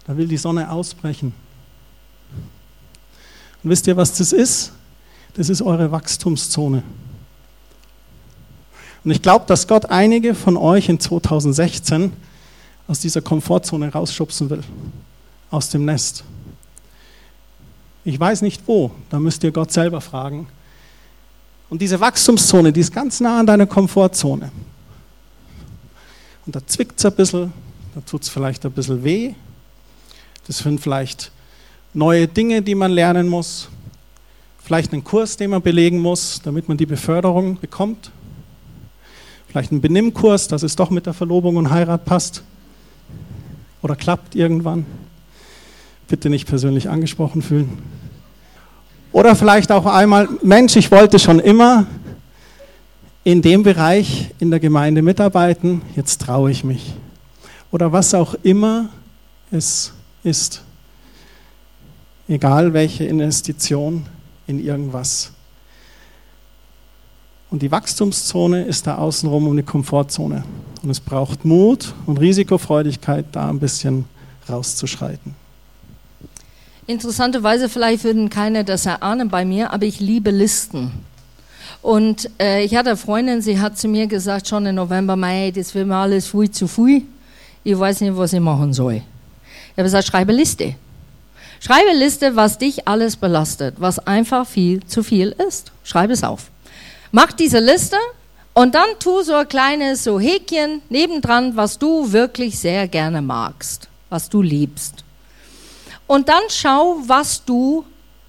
Da 0.05 0.15
will 0.17 0.27
die 0.27 0.37
Sonne 0.37 0.69
ausbrechen. 0.69 1.33
Und 3.63 3.69
wisst 3.69 3.87
ihr, 3.87 3.97
was 3.97 4.17
das 4.17 4.31
ist? 4.31 4.71
Das 5.33 5.49
ist 5.49 5.61
eure 5.61 5.91
Wachstumszone. 5.91 6.83
Und 9.03 9.11
ich 9.11 9.21
glaube, 9.21 9.45
dass 9.47 9.67
Gott 9.67 9.85
einige 9.85 10.35
von 10.35 10.57
euch 10.57 10.89
in 10.89 10.99
2016 10.99 12.13
aus 12.87 12.99
dieser 12.99 13.21
Komfortzone 13.21 13.91
rausschubsen 13.91 14.49
will, 14.49 14.63
aus 15.49 15.69
dem 15.69 15.85
Nest. 15.85 16.23
Ich 18.03 18.19
weiß 18.19 18.43
nicht 18.43 18.63
wo, 18.67 18.91
da 19.09 19.19
müsst 19.19 19.43
ihr 19.43 19.51
Gott 19.51 19.71
selber 19.71 20.01
fragen. 20.01 20.47
Und 21.69 21.81
diese 21.81 21.99
Wachstumszone, 21.99 22.71
die 22.71 22.81
ist 22.81 22.93
ganz 22.93 23.19
nah 23.19 23.39
an 23.39 23.45
deiner 23.45 23.65
Komfortzone. 23.65 24.51
Und 26.45 26.55
da 26.55 26.65
zwickt 26.65 26.99
es 26.99 27.05
ein 27.05 27.15
bisschen, 27.15 27.53
da 27.95 28.01
tut 28.01 28.23
es 28.23 28.29
vielleicht 28.29 28.65
ein 28.65 28.71
bisschen 28.71 29.03
weh. 29.03 29.33
Das 30.47 30.59
sind 30.59 30.79
vielleicht 30.79 31.31
neue 31.93 32.27
Dinge, 32.27 32.61
die 32.61 32.75
man 32.75 32.91
lernen 32.91 33.27
muss, 33.27 33.69
vielleicht 34.63 34.93
einen 34.93 35.03
Kurs, 35.03 35.37
den 35.37 35.49
man 35.49 35.61
belegen 35.61 35.99
muss, 35.99 36.41
damit 36.43 36.67
man 36.67 36.77
die 36.77 36.85
Beförderung 36.85 37.57
bekommt, 37.59 38.11
vielleicht 39.47 39.71
einen 39.71 39.81
Benimmkurs, 39.81 40.47
dass 40.47 40.63
es 40.63 40.75
doch 40.75 40.89
mit 40.89 41.05
der 41.05 41.13
Verlobung 41.13 41.55
und 41.55 41.71
Heirat 41.71 42.05
passt 42.05 42.43
oder 43.81 43.95
klappt 43.95 44.35
irgendwann. 44.35 44.85
Bitte 46.07 46.29
nicht 46.29 46.47
persönlich 46.47 46.89
angesprochen 46.89 47.41
fühlen. 47.41 47.94
Oder 49.15 49.33
vielleicht 49.33 49.71
auch 49.71 49.85
einmal, 49.85 50.27
Mensch, 50.43 50.75
ich 50.75 50.91
wollte 50.91 51.19
schon 51.19 51.39
immer 51.39 51.85
in 53.23 53.41
dem 53.41 53.63
Bereich 53.63 54.31
in 54.39 54.51
der 54.51 54.59
Gemeinde 54.59 55.01
mitarbeiten, 55.01 55.81
jetzt 55.95 56.19
traue 56.19 56.51
ich 56.51 56.65
mich. 56.65 56.93
Oder 57.71 57.93
was 57.93 58.13
auch 58.13 58.35
immer 58.43 58.89
es 59.51 59.93
ist 60.25 60.63
egal 62.27 62.73
welche 62.73 63.05
Investition 63.05 64.05
in 64.47 64.59
irgendwas. 64.59 65.31
Und 67.49 67.61
die 67.61 67.71
Wachstumszone 67.71 68.63
ist 68.63 68.85
da 68.85 68.97
außenrum 68.97 69.47
um 69.47 69.55
die 69.55 69.63
Komfortzone. 69.63 70.43
Und 70.83 70.89
es 70.89 70.99
braucht 70.99 71.45
Mut 71.45 71.93
und 72.05 72.19
Risikofreudigkeit, 72.19 73.27
da 73.31 73.47
ein 73.47 73.61
bisschen 73.61 74.03
rauszuschreiten. 74.49 75.44
Interessanterweise, 76.87 77.67
vielleicht 77.67 78.03
würden 78.03 78.29
keine 78.29 78.63
das 78.63 78.85
erahnen 78.85 79.29
bei 79.29 79.43
mir, 79.43 79.73
aber 79.73 79.85
ich 79.85 79.99
liebe 79.99 80.29
Listen. 80.29 80.91
Und 81.81 82.29
äh, 82.39 82.63
ich 82.63 82.75
hatte 82.75 82.89
eine 82.89 82.97
Freundin, 82.97 83.41
sie 83.41 83.59
hat 83.59 83.77
zu 83.77 83.87
mir 83.87 84.07
gesagt, 84.07 84.47
schon 84.47 84.65
im 84.65 84.75
November, 84.75 85.15
Mai, 85.15 85.51
das 85.55 85.73
wird 85.73 85.87
mir 85.87 85.95
alles 85.95 86.27
viel 86.27 86.49
zu 86.51 86.67
viel. 86.67 87.03
Ich 87.63 87.77
weiß 87.77 88.01
nicht, 88.01 88.15
was 88.15 88.33
ich 88.33 88.39
machen 88.39 88.73
soll. 88.73 88.95
Ich 88.95 89.71
habe 89.73 89.83
gesagt, 89.83 90.07
schreibe 90.07 90.31
Liste. 90.31 90.75
Schreibe 91.59 91.91
Liste, 91.95 92.35
was 92.35 92.57
dich 92.59 92.87
alles 92.87 93.15
belastet, 93.15 93.75
was 93.79 93.99
einfach 93.99 94.45
viel 94.45 94.85
zu 94.85 95.01
viel 95.01 95.35
ist. 95.47 95.71
Schreibe 95.83 96.13
es 96.13 96.23
auf. 96.23 96.51
Mach 97.11 97.31
diese 97.31 97.59
Liste 97.59 97.97
und 98.53 98.75
dann 98.75 98.87
tu 98.99 99.23
so 99.23 99.33
ein 99.33 99.47
kleines 99.47 100.03
so 100.03 100.19
Häkchen 100.19 100.81
nebendran, 100.89 101.55
was 101.55 101.79
du 101.79 102.11
wirklich 102.11 102.59
sehr 102.59 102.87
gerne 102.87 103.21
magst, 103.21 103.87
was 104.09 104.29
du 104.29 104.41
liebst. 104.41 105.04
Und 106.07 106.29
dann 106.29 106.43
schau, 106.49 106.97
was 107.05 107.45
du 107.45 107.83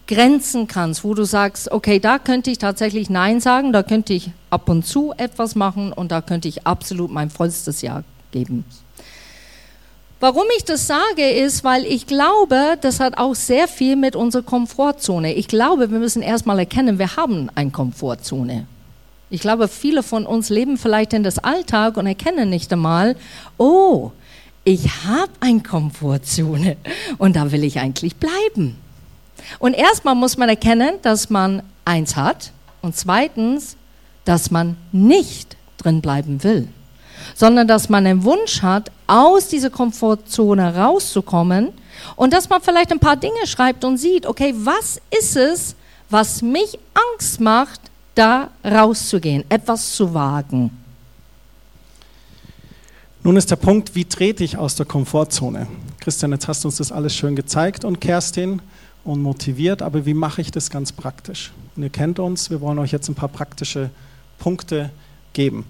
grenzen 0.07 0.67
kannst, 0.67 1.05
wo 1.05 1.15
du 1.15 1.25
sagst, 1.25 1.71
okay, 1.73 1.99
da 1.99 2.19
könnte 2.19 2.51
ich 2.51 2.59
tatsächlich 2.59 3.11
Nein 3.11 3.41
sagen, 3.41 3.73
da 3.73 3.83
könnte 3.83 4.13
ich 4.13 4.31
ab 4.51 4.69
und 4.69 4.87
zu 4.87 5.13
etwas 5.17 5.55
machen 5.55 5.93
und 5.93 6.13
da 6.13 6.21
könnte 6.21 6.49
ich 6.49 6.67
absolut 6.67 7.11
mein 7.11 7.29
vollstes 7.29 7.83
Ja 7.83 8.03
geben. 8.31 8.65
Warum 10.19 10.45
ich 10.57 10.65
das 10.65 10.87
sage, 10.87 11.29
ist, 11.29 11.63
weil 11.63 11.85
ich 11.85 12.07
glaube, 12.07 12.79
das 12.81 13.01
hat 13.01 13.19
auch 13.19 13.35
sehr 13.35 13.69
viel 13.69 13.97
mit 13.97 14.17
unserer 14.17 14.43
Komfortzone. 14.43 15.35
Ich 15.35 15.47
glaube, 15.47 15.91
wir 15.91 15.99
müssen 15.99 16.23
erstmal 16.23 16.59
erkennen, 16.59 16.99
wir 16.99 17.17
haben 17.17 17.51
eine 17.55 17.71
Komfortzone. 17.71 18.67
Ich 19.29 19.41
glaube, 19.41 19.69
viele 19.69 20.03
von 20.03 20.25
uns 20.25 20.49
leben 20.49 20.79
vielleicht 20.79 21.13
in 21.13 21.23
das 21.23 21.39
Alltag 21.39 21.97
und 21.99 22.07
erkennen 22.07 22.49
nicht 22.49 22.73
einmal, 22.73 23.17
oh, 23.59 24.13
ich 24.67 25.05
habe 25.07 25.31
eine 25.39 25.63
Komfortzone 25.63 26.77
und 27.19 27.37
da 27.37 27.53
will 27.53 27.65
ich 27.65 27.79
eigentlich 27.79 28.17
bleiben. 28.17 28.77
Und 29.61 29.75
erstmal 29.75 30.17
muss 30.17 30.37
man 30.37 30.49
erkennen, 30.49 30.97
dass 31.03 31.31
man 31.31 31.63
eins 31.85 32.17
hat 32.17 32.53
und 32.83 32.97
zweitens, 32.97 33.77
dass 34.25 34.51
man 34.51 34.77
nicht 34.91 35.57
drin 35.79 36.03
bleiben 36.03 36.43
will 36.43 36.69
sondern 37.35 37.67
dass 37.67 37.89
man 37.89 38.07
einen 38.07 38.25
Wunsch 38.25 38.63
hat, 38.63 38.91
aus 39.07 39.49
dieser 39.49 39.71
Komfortzone 39.71 40.77
rauszukommen 40.77 41.73
und 42.15 42.33
dass 42.33 42.49
man 42.49 42.61
vielleicht 42.61 42.93
ein 42.93 42.99
paar 42.99 43.17
Dinge 43.17 43.47
schreibt 43.47 43.85
und 43.85 43.99
sieht, 43.99 44.27
okay, 44.27 44.55
was 44.57 45.01
ist 45.19 45.37
es, 45.37 45.75
was 46.11 46.43
mich 46.43 46.79
Angst 47.13 47.41
macht, 47.41 47.81
da 48.15 48.51
rauszugehen, 48.65 49.45
etwas 49.49 49.95
zu 49.95 50.13
wagen. 50.15 50.71
Nun 53.27 53.37
ist 53.37 53.51
der 53.51 53.57
Punkt, 53.57 53.97
wie 53.97 54.05
trete 54.05 54.45
ich 54.45 54.57
aus 54.57 54.77
der 54.77 54.87
Komfortzone? 54.87 55.67
Christian, 55.99 56.31
jetzt 56.31 56.47
hast 56.47 56.63
du 56.63 56.69
uns 56.69 56.77
das 56.77 56.93
alles 56.93 57.13
schön 57.13 57.35
gezeigt 57.35 57.85
und 57.85 58.01
Kerstin 58.01 58.63
und 59.03 59.21
motiviert, 59.21 59.83
aber 59.83 60.07
wie 60.07 60.15
mache 60.15 60.41
ich 60.41 60.53
das 60.53 60.71
ganz 60.71 60.93
praktisch? 60.93 61.51
Und 61.75 61.83
ihr 61.83 61.91
kennt 61.91 62.21
uns, 62.21 62.51
wir 62.51 62.61
wollen 62.61 62.79
euch 62.79 62.93
jetzt 62.93 63.09
ein 63.09 63.17
paar 63.17 63.29
praktische 63.29 63.91
Punkte 64.39 64.91
geben. 65.33 65.65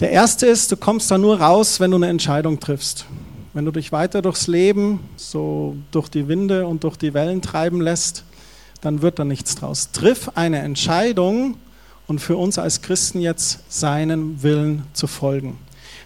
Der 0.00 0.10
erste 0.10 0.46
ist, 0.46 0.72
du 0.72 0.78
kommst 0.78 1.10
da 1.10 1.18
nur 1.18 1.42
raus, 1.42 1.78
wenn 1.78 1.90
du 1.90 1.98
eine 1.98 2.08
Entscheidung 2.08 2.58
triffst. 2.58 3.04
Wenn 3.52 3.66
du 3.66 3.70
dich 3.70 3.92
weiter 3.92 4.22
durchs 4.22 4.46
Leben, 4.46 5.00
so 5.16 5.76
durch 5.90 6.08
die 6.08 6.26
Winde 6.26 6.66
und 6.66 6.84
durch 6.84 6.96
die 6.96 7.12
Wellen 7.12 7.42
treiben 7.42 7.82
lässt, 7.82 8.24
dann 8.80 9.02
wird 9.02 9.18
da 9.18 9.26
nichts 9.26 9.56
draus. 9.56 9.90
Triff 9.92 10.30
eine 10.36 10.60
Entscheidung 10.60 11.58
und 12.06 12.20
für 12.22 12.38
uns 12.38 12.56
als 12.56 12.80
Christen 12.80 13.20
jetzt 13.20 13.60
seinen 13.68 14.42
Willen 14.42 14.84
zu 14.94 15.06
folgen. 15.06 15.58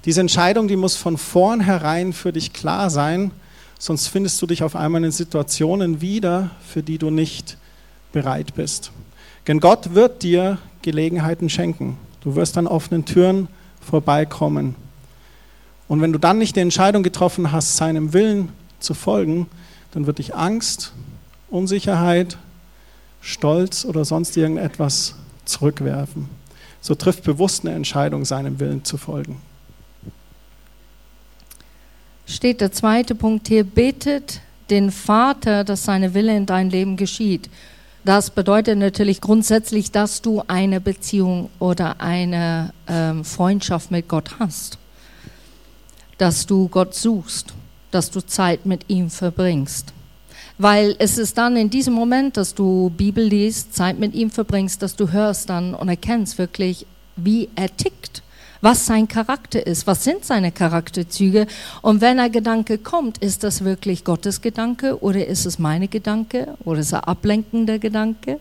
Diese 0.05 0.21
Entscheidung, 0.21 0.67
die 0.67 0.77
muss 0.77 0.97
von 0.97 1.17
vornherein 1.17 2.13
für 2.13 2.33
dich 2.33 2.53
klar 2.53 2.91
sein, 2.91 3.31
sonst 3.79 4.09
findest 4.09 4.43
du 4.43 4.47
dich 4.47 4.65
auf 4.65 4.75
einmal 4.75 5.05
in 5.05 5.13
Situationen 5.13 6.01
wieder, 6.01 6.51
für 6.67 6.83
die 6.83 6.99
du 6.99 7.11
nicht 7.11 7.57
bereit 8.11 8.55
bist. 8.55 8.91
Denn 9.47 9.61
Gott 9.61 9.95
wird 9.95 10.25
dir 10.25 10.59
Gelegenheiten 10.83 11.49
schenken. 11.49 11.99
Du 12.21 12.35
wirst 12.35 12.59
an 12.59 12.67
offenen 12.67 13.05
Türen 13.05 13.47
vorbeikommen. 13.81 14.75
Und 15.87 16.01
wenn 16.01 16.13
du 16.13 16.19
dann 16.19 16.39
nicht 16.39 16.57
die 16.57 16.61
Entscheidung 16.61 17.05
getroffen 17.05 17.53
hast, 17.53 17.77
seinem 17.77 18.13
Willen 18.13 18.49
zu 18.81 18.95
folgen, 18.95 19.47
dann 19.93 20.07
wird 20.07 20.19
dich 20.19 20.35
Angst, 20.35 20.93
Unsicherheit, 21.49 22.39
Stolz 23.21 23.85
oder 23.85 24.05
sonst 24.05 24.37
irgendetwas 24.37 25.15
zurückwerfen. 25.45 26.29
So 26.81 26.97
trifft 26.97 27.23
bewusst 27.23 27.65
eine 27.65 27.77
Entscheidung, 27.77 28.25
seinem 28.25 28.59
Willen 28.59 28.85
zu 28.85 28.97
folgen 28.97 29.41
steht 32.33 32.61
der 32.61 32.73
zweite 32.73 33.15
Punkt 33.15 33.49
hier, 33.49 33.65
betet 33.65 34.41
den 34.71 34.91
Vater, 34.91 35.65
dass 35.65 35.85
seine 35.85 36.15
Wille 36.15 36.37
in 36.37 36.47
dein 36.47 36.71
Leben 36.71 36.97
geschieht. 36.97 37.51
Das 38.05 38.31
bedeutet 38.31 38.79
natürlich 38.79 39.21
grundsätzlich, 39.21 39.93
dass 39.93 40.23
du 40.23 40.43
eine 40.49 40.81
Beziehung 40.81 41.51
oder 41.61 42.01
eine 42.01 42.73
ähm, 42.89 43.25
Freundschaft 43.25 43.91
mit 43.91 44.09
Gott 44.09 44.41
hast. 44.41 44.79
Dass 46.19 46.47
du 46.47 46.69
Gott 46.69 46.95
suchst, 46.95 47.55
dass 47.91 48.11
du 48.11 48.21
Zeit 48.21 48.67
mit 48.67 48.87
ihm 48.89 49.09
verbringst. 49.09 49.93
Weil 50.59 50.97
es 50.99 51.19
ist 51.19 51.39
dann 51.39 51.57
in 51.57 51.71
diesem 51.71 51.95
Moment, 51.95 52.37
dass 52.37 52.55
du 52.55 52.91
Bibel 52.91 53.25
liest, 53.25 53.75
Zeit 53.75 53.99
mit 53.99 54.15
ihm 54.15 54.31
verbringst, 54.31 54.83
dass 54.83 54.97
du 54.97 55.13
hörst 55.13 55.49
dann 55.49 55.75
und 55.75 55.89
erkennst 55.89 56.39
wirklich, 56.39 56.87
wie 57.15 57.49
er 57.55 57.75
tickt 57.77 58.23
was 58.63 58.87
sein 58.87 59.09
Charakter 59.09 59.67
ist, 59.67 59.87
was 59.87 60.05
sind 60.05 60.25
seine 60.25 60.53
Charakterzüge. 60.53 61.47
Und 61.83 62.01
wenn 62.01 62.19
ein 62.21 62.33
Gedanke 62.33 62.79
kommt, 62.79 63.19
ist 63.19 63.45
das 63.45 63.65
wirklich 63.65 64.05
Gottes 64.05 64.41
Gedanke 64.41 65.03
oder 65.03 65.27
ist 65.27 65.45
es 65.45 65.59
meine 65.59 65.89
Gedanke 65.89 66.57
oder 66.65 66.81
ist 66.81 66.93
er 66.93 67.07
ablenkender 67.09 67.79
Gedanke? 67.79 68.39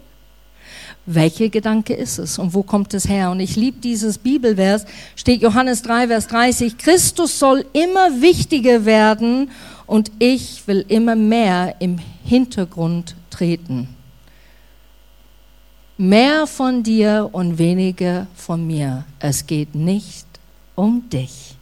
Welcher 1.08 1.50
Gedanke 1.50 1.96
ist 1.96 2.20
es 2.20 2.38
und 2.38 2.54
wo 2.54 2.62
kommt 2.62 2.94
es 2.94 3.10
her? 3.10 3.32
Und 3.32 3.40
ich 3.40 3.56
liebe 3.56 3.80
dieses 3.82 4.20
Bibelvers, 4.20 4.86
steht 5.16 5.42
Johannes 5.42 5.82
3, 5.82 6.08
Vers 6.08 6.28
30, 6.28 6.78
Christus 6.78 7.40
soll 7.40 7.66
immer 7.74 8.22
wichtiger 8.22 8.86
werden 8.86 9.50
und 9.88 10.12
ich 10.20 10.68
will 10.68 10.86
immer 10.88 11.16
mehr 11.16 11.76
im 11.80 12.00
Hintergrund 12.24 13.16
treten. 13.32 13.90
Mehr 15.98 16.48
von 16.48 16.84
dir 16.84 17.30
und 17.32 17.58
weniger 17.58 18.28
von 18.36 18.66
mir. 18.66 19.04
Es 19.20 19.46
geht 19.46 19.76
nicht 19.76 20.26
um 20.76 21.10
dich. 21.10 21.56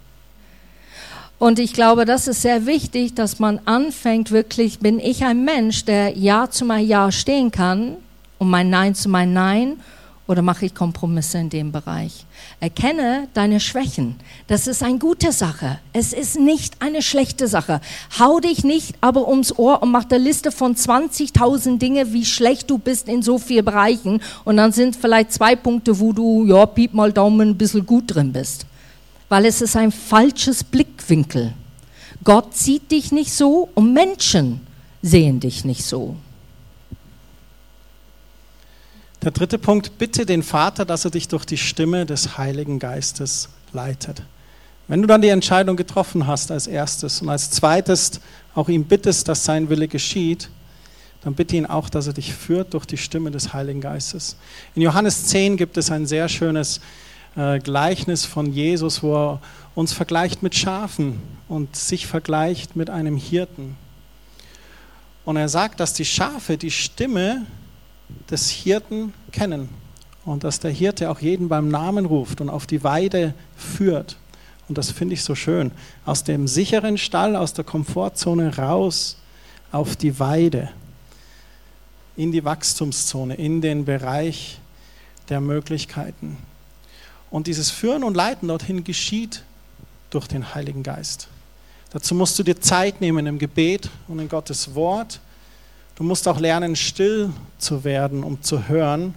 Und 1.39 1.57
ich 1.57 1.73
glaube, 1.73 2.05
das 2.05 2.27
ist 2.27 2.41
sehr 2.41 2.65
wichtig, 2.65 3.15
dass 3.15 3.39
man 3.39 3.59
anfängt, 3.65 4.31
wirklich, 4.31 4.79
bin 4.79 4.99
ich 4.99 5.23
ein 5.23 5.45
Mensch, 5.45 5.85
der 5.85 6.17
Ja 6.17 6.49
zu 6.49 6.65
mein 6.65 6.85
Ja 6.85 7.11
stehen 7.11 7.49
kann 7.51 7.95
und 8.37 8.49
mein 8.49 8.69
Nein 8.69 8.93
zu 8.93 9.07
mein 9.07 9.33
Nein 9.33 9.77
oder 10.29 10.43
mache 10.43 10.67
ich 10.67 10.75
Kompromisse 10.75 11.39
in 11.39 11.49
dem 11.49 11.71
Bereich? 11.71 12.27
Erkenne 12.59 13.27
deine 13.33 13.59
Schwächen. 13.59 14.15
Das 14.45 14.67
ist 14.67 14.83
eine 14.83 14.99
gute 14.99 15.31
Sache. 15.31 15.79
Es 15.91 16.13
ist 16.13 16.39
nicht 16.39 16.83
eine 16.83 17.01
schlechte 17.01 17.47
Sache. 17.47 17.81
Hau 18.19 18.39
dich 18.39 18.63
nicht 18.63 18.95
aber 19.01 19.27
ums 19.27 19.57
Ohr 19.57 19.81
und 19.81 19.89
mach 19.89 20.05
eine 20.07 20.23
Liste 20.23 20.51
von 20.51 20.75
20.000 20.75 21.79
Dinge, 21.79 22.13
wie 22.13 22.25
schlecht 22.25 22.69
du 22.69 22.77
bist 22.77 23.09
in 23.09 23.23
so 23.23 23.39
vielen 23.39 23.65
Bereichen. 23.65 24.21
Und 24.45 24.57
dann 24.57 24.71
sind 24.71 24.95
vielleicht 24.95 25.33
zwei 25.33 25.55
Punkte, 25.55 25.99
wo 25.99 26.13
du, 26.13 26.45
ja, 26.45 26.63
piep 26.67 26.93
mal 26.93 27.11
Daumen, 27.11 27.49
ein 27.49 27.57
bisschen 27.57 27.87
gut 27.87 28.03
drin 28.13 28.31
bist. 28.31 28.67
Weil 29.29 29.47
es 29.47 29.61
ist 29.61 29.75
ein 29.75 29.91
falsches 29.91 30.63
Blickwinkel. 30.63 31.53
Gott 32.23 32.55
sieht 32.55 32.91
dich 32.91 33.11
nicht 33.11 33.33
so 33.33 33.69
und 33.73 33.93
Menschen 33.93 34.61
sehen 35.01 35.39
dich 35.39 35.65
nicht 35.65 35.83
so. 35.83 36.17
Der 39.21 39.31
dritte 39.31 39.57
Punkt, 39.57 39.97
bitte 39.97 40.25
den 40.25 40.43
Vater, 40.43 40.85
dass 40.85 41.03
er 41.03 41.11
dich 41.11 41.27
durch 41.27 41.43
die 41.43 41.57
Stimme 41.57 42.05
des 42.05 42.37
Heiligen 42.37 42.79
Geistes 42.79 43.49
leitet. 43.73 44.21
Wenn 44.87 45.01
du 45.01 45.07
dann 45.07 45.21
die 45.21 45.27
Entscheidung 45.27 45.75
getroffen 45.75 46.25
hast 46.25 46.51
als 46.51 46.67
erstes 46.67 47.21
und 47.21 47.29
als 47.29 47.51
zweites 47.51 48.21
auch 48.55 48.69
ihm 48.69 48.85
bittest, 48.85 49.27
dass 49.27 49.43
sein 49.43 49.69
Wille 49.69 49.89
geschieht, 49.89 50.49
dann 51.21 51.33
bitte 51.35 51.57
ihn 51.57 51.65
auch, 51.65 51.89
dass 51.89 52.07
er 52.07 52.13
dich 52.13 52.33
führt 52.33 52.73
durch 52.73 52.85
die 52.85 52.97
Stimme 52.97 53.29
des 53.29 53.53
Heiligen 53.53 53.81
Geistes. 53.81 54.37
In 54.73 54.81
Johannes 54.81 55.25
10 55.25 55.57
gibt 55.57 55.77
es 55.77 55.91
ein 55.91 56.07
sehr 56.07 56.29
schönes 56.29 56.79
äh, 57.35 57.59
Gleichnis 57.59 58.25
von 58.25 58.51
Jesus, 58.53 59.03
wo 59.03 59.15
er 59.15 59.41
uns 59.75 59.91
vergleicht 59.91 60.43
mit 60.43 60.55
Schafen 60.55 61.21
und 61.49 61.75
sich 61.75 62.07
vergleicht 62.07 62.77
mit 62.77 62.89
einem 62.89 63.17
Hirten. 63.17 63.75
Und 65.25 65.35
er 65.35 65.49
sagt, 65.49 65.81
dass 65.81 65.93
die 65.93 66.05
Schafe 66.05 66.57
die 66.57 66.71
Stimme 66.71 67.45
des 68.29 68.49
Hirten 68.49 69.13
kennen 69.31 69.69
und 70.25 70.43
dass 70.43 70.59
der 70.59 70.71
Hirte 70.71 71.09
auch 71.09 71.19
jeden 71.19 71.49
beim 71.49 71.69
Namen 71.69 72.05
ruft 72.05 72.41
und 72.41 72.49
auf 72.49 72.67
die 72.67 72.83
Weide 72.83 73.33
führt. 73.55 74.17
Und 74.67 74.77
das 74.77 74.91
finde 74.91 75.15
ich 75.15 75.23
so 75.23 75.33
schön. 75.33 75.71
Aus 76.05 76.23
dem 76.23 76.47
sicheren 76.47 76.97
Stall, 76.97 77.35
aus 77.35 77.53
der 77.53 77.63
Komfortzone 77.63 78.57
raus 78.57 79.17
auf 79.71 79.95
die 79.95 80.19
Weide, 80.19 80.69
in 82.15 82.31
die 82.31 82.43
Wachstumszone, 82.43 83.35
in 83.35 83.61
den 83.61 83.85
Bereich 83.85 84.59
der 85.29 85.41
Möglichkeiten. 85.41 86.37
Und 87.31 87.47
dieses 87.47 87.69
Führen 87.69 88.03
und 88.03 88.15
Leiten 88.15 88.47
dorthin 88.47 88.83
geschieht 88.83 89.43
durch 90.09 90.27
den 90.27 90.53
Heiligen 90.55 90.83
Geist. 90.83 91.27
Dazu 91.91 92.13
musst 92.13 92.37
du 92.37 92.43
dir 92.43 92.59
Zeit 92.59 93.01
nehmen 93.01 93.25
im 93.25 93.39
Gebet 93.39 93.89
und 94.07 94.19
in 94.19 94.29
Gottes 94.29 94.75
Wort 94.75 95.19
Du 95.99 96.05
musst 96.05 96.29
auch 96.29 96.39
lernen, 96.39 96.77
still 96.77 97.29
zu 97.57 97.83
werden, 97.83 98.23
um 98.23 98.41
zu 98.41 98.69
hören. 98.69 99.15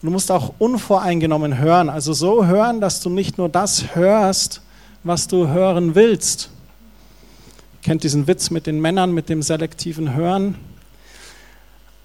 Du 0.00 0.10
musst 0.10 0.32
auch 0.32 0.54
unvoreingenommen 0.58 1.58
hören, 1.58 1.90
also 1.90 2.14
so 2.14 2.46
hören, 2.46 2.80
dass 2.80 3.00
du 3.00 3.10
nicht 3.10 3.36
nur 3.36 3.50
das 3.50 3.94
hörst, 3.94 4.62
was 5.04 5.28
du 5.28 5.48
hören 5.48 5.94
willst. 5.94 6.48
Ihr 7.74 7.80
kennt 7.82 8.02
diesen 8.02 8.26
Witz 8.26 8.48
mit 8.48 8.66
den 8.66 8.80
Männern, 8.80 9.12
mit 9.12 9.28
dem 9.28 9.42
selektiven 9.42 10.14
Hören. 10.14 10.54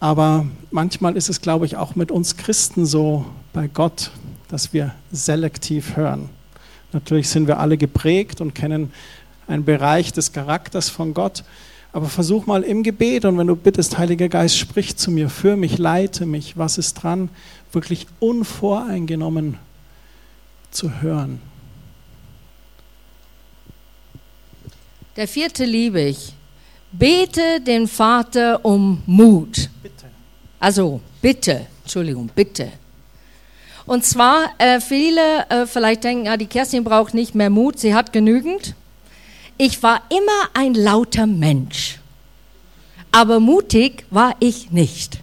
Aber 0.02 0.46
manchmal 0.72 1.16
ist 1.16 1.30
es, 1.30 1.40
glaube 1.40 1.66
ich, 1.66 1.78
auch 1.78 1.96
mit 1.96 2.12
uns 2.12 2.36
Christen 2.36 2.86
so 2.86 3.24
bei 3.54 3.68
Gott, 3.68 4.12
dass 4.50 4.74
wir 4.74 4.94
selektiv 5.14 5.96
hören. 5.96 6.28
Natürlich 6.92 7.30
sind 7.30 7.48
wir 7.48 7.60
alle 7.60 7.78
geprägt 7.78 8.42
und 8.42 8.56
kennen 8.56 8.92
einen 9.48 9.64
Bereich 9.64 10.12
des 10.12 10.34
Charakters 10.34 10.90
von 10.90 11.14
Gott. 11.14 11.46
Aber 11.96 12.10
versuch 12.10 12.46
mal 12.46 12.64
im 12.64 12.84
Gebet 12.84 13.24
und 13.24 13.38
wenn 13.38 13.48
du 13.48 13.56
bittest, 13.56 13.98
Heiliger 13.98 14.28
Geist, 14.28 14.58
sprich 14.58 14.98
zu 14.98 15.12
mir, 15.12 15.30
für 15.30 15.56
mich, 15.56 15.78
leite 15.78 16.26
mich, 16.26 16.58
was 16.58 16.78
ist 16.78 16.96
dran, 16.96 17.30
wirklich 17.72 18.08
unvoreingenommen 18.20 19.58
zu 20.72 21.00
hören. 21.00 21.40
Der 25.16 25.26
vierte 25.26 25.64
liebe 25.64 26.02
ich. 26.02 26.34
Bete 26.92 27.62
den 27.66 27.88
Vater 27.88 28.66
um 28.66 29.02
Mut. 29.06 29.70
Bitte. 29.82 30.08
Also 30.60 31.00
bitte, 31.22 31.66
Entschuldigung, 31.84 32.30
bitte. 32.36 32.74
Und 33.86 34.04
zwar, 34.04 34.50
äh, 34.58 34.82
viele 34.82 35.46
äh, 35.48 35.66
vielleicht 35.66 36.04
denken, 36.04 36.28
ah, 36.28 36.36
die 36.36 36.48
Kerstin 36.48 36.84
braucht 36.84 37.14
nicht 37.14 37.36
mehr 37.36 37.50
Mut, 37.50 37.80
sie 37.80 37.96
hat 37.96 38.12
genügend. 38.12 38.76
Ich 39.58 39.82
war 39.84 40.02
immer 40.10 40.50
ein 40.54 40.74
lauter 40.74 41.26
Mensch, 41.26 42.00
aber 43.12 43.40
mutig 43.40 44.06
war 44.10 44.36
ich 44.40 44.72
nicht. 44.72 45.20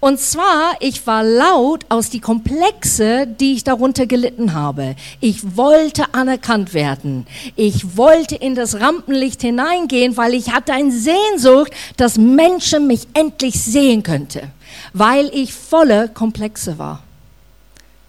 Und 0.00 0.20
zwar, 0.20 0.74
ich 0.80 1.06
war 1.06 1.24
laut 1.24 1.86
aus 1.88 2.10
die 2.10 2.20
Komplexe, 2.20 3.26
die 3.26 3.54
ich 3.54 3.64
darunter 3.64 4.06
gelitten 4.06 4.52
habe. 4.52 4.94
Ich 5.20 5.56
wollte 5.56 6.12
anerkannt 6.12 6.74
werden. 6.74 7.26
Ich 7.56 7.96
wollte 7.96 8.36
in 8.36 8.54
das 8.54 8.78
Rampenlicht 8.78 9.40
hineingehen, 9.40 10.16
weil 10.16 10.34
ich 10.34 10.52
hatte 10.52 10.74
eine 10.74 10.92
Sehnsucht, 10.92 11.72
dass 11.96 12.18
Menschen 12.18 12.86
mich 12.86 13.08
endlich 13.14 13.58
sehen 13.58 14.02
könnte, 14.02 14.48
weil 14.92 15.30
ich 15.34 15.54
voller 15.54 16.08
Komplexe 16.08 16.78
war. 16.78 17.02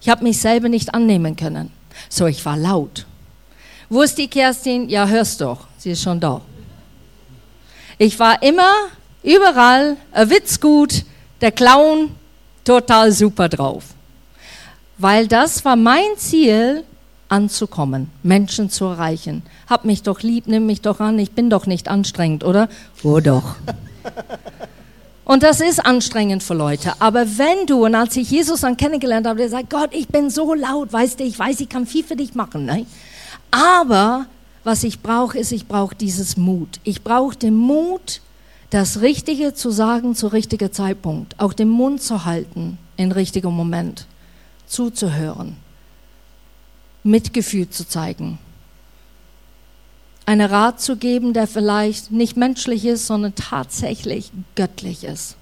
Ich 0.01 0.09
habe 0.09 0.23
mich 0.23 0.39
selber 0.39 0.69
nicht 0.69 0.93
annehmen 0.93 1.35
können. 1.35 1.71
So, 2.09 2.27
ich 2.27 2.45
war 2.45 2.57
laut. 2.57 3.05
Wo 3.89 4.04
ist 4.04 4.17
die 4.17 4.28
Kerstin? 4.28 4.88
Ja, 4.88 5.08
hörst 5.08 5.41
doch, 5.41 5.67
sie 5.78 5.91
ist 5.91 6.04
schon 6.04 6.19
da. 6.19 6.41
Ich 7.97 8.19
war 8.19 8.41
immer 8.43 8.71
überall, 9.23 9.97
ein 10.12 10.30
Witz 10.30 10.60
gut, 10.60 11.04
der 11.41 11.52
Clown 11.52 12.12
total 12.63 13.12
super 13.12 13.49
drauf. 13.49 13.84
Weil 14.97 15.28
das 15.28 15.65
war 15.65 15.75
mein 15.75 16.17
Ziel, 16.17 16.84
anzukommen, 17.30 18.10
Menschen 18.23 18.69
zu 18.69 18.86
erreichen. 18.86 19.43
Hab 19.69 19.86
mich 19.86 20.04
doch 20.04 20.21
lieb, 20.21 20.47
nimm 20.47 20.65
mich 20.65 20.82
doch 20.82 20.99
an, 20.99 21.17
ich 21.19 21.32
bin 21.32 21.49
doch 21.49 21.65
nicht 21.65 21.88
anstrengend, 21.88 22.43
oder? 22.43 22.69
Oh 23.04 23.19
doch. 23.19 23.56
Und 25.25 25.43
das 25.43 25.62
ist 25.62 25.86
anstrengend 25.86 26.41
für 26.41 26.56
Leute. 26.56 26.93
Aber 26.99 27.38
wenn 27.38 27.67
du, 27.67 27.86
und 27.86 27.93
als 27.93 28.17
ich 28.17 28.32
Jesus 28.32 28.62
dann 28.62 28.78
kennengelernt 28.78 29.28
habe, 29.28 29.38
der 29.38 29.49
sagt, 29.49 29.69
Gott, 29.69 29.91
ich 29.93 30.08
bin 30.08 30.32
so 30.32 30.56
laut, 30.56 30.91
weißt 30.91 31.19
du, 31.19 31.23
ich 31.23 31.38
weiß, 31.38 31.60
ich 31.60 31.69
kann 31.69 31.86
viel 31.86 32.04
für 32.04 32.15
dich 32.15 32.34
machen. 32.34 32.65
Ne? 32.65 32.88
Aber 33.51 34.25
was 34.63 34.83
ich 34.83 35.01
brauche, 35.01 35.38
ist, 35.38 35.51
ich 35.51 35.67
brauche 35.67 35.95
dieses 35.95 36.38
Mut. 36.38 36.79
Ich 36.83 37.03
brauche 37.03 37.35
den 37.35 37.55
Mut, 37.55 38.21
das 38.69 39.01
Richtige 39.01 39.53
zu 39.53 39.71
sagen 39.71 40.15
zu 40.15 40.27
richtiger 40.27 40.71
Zeitpunkt, 40.71 41.39
auch 41.39 41.53
den 41.53 41.69
Mund 41.69 42.01
zu 42.01 42.25
halten 42.25 42.77
in 42.97 43.12
richtigem 43.12 43.53
Moment, 43.53 44.05
zuzuhören, 44.67 45.57
Mitgefühl 47.03 47.69
zu 47.69 47.88
zeigen 47.88 48.38
einen 50.29 50.47
Rat 50.47 50.79
zu 50.79 50.95
geben, 50.95 51.33
der 51.33 51.47
vielleicht 51.47 52.12
nicht 52.12 52.38
menschlich 52.38 52.85
ist, 52.85 53.07
sondern 53.07 53.33
tatsächlich 53.33 54.31
göttlich 54.53 55.03
ist. 55.03 55.35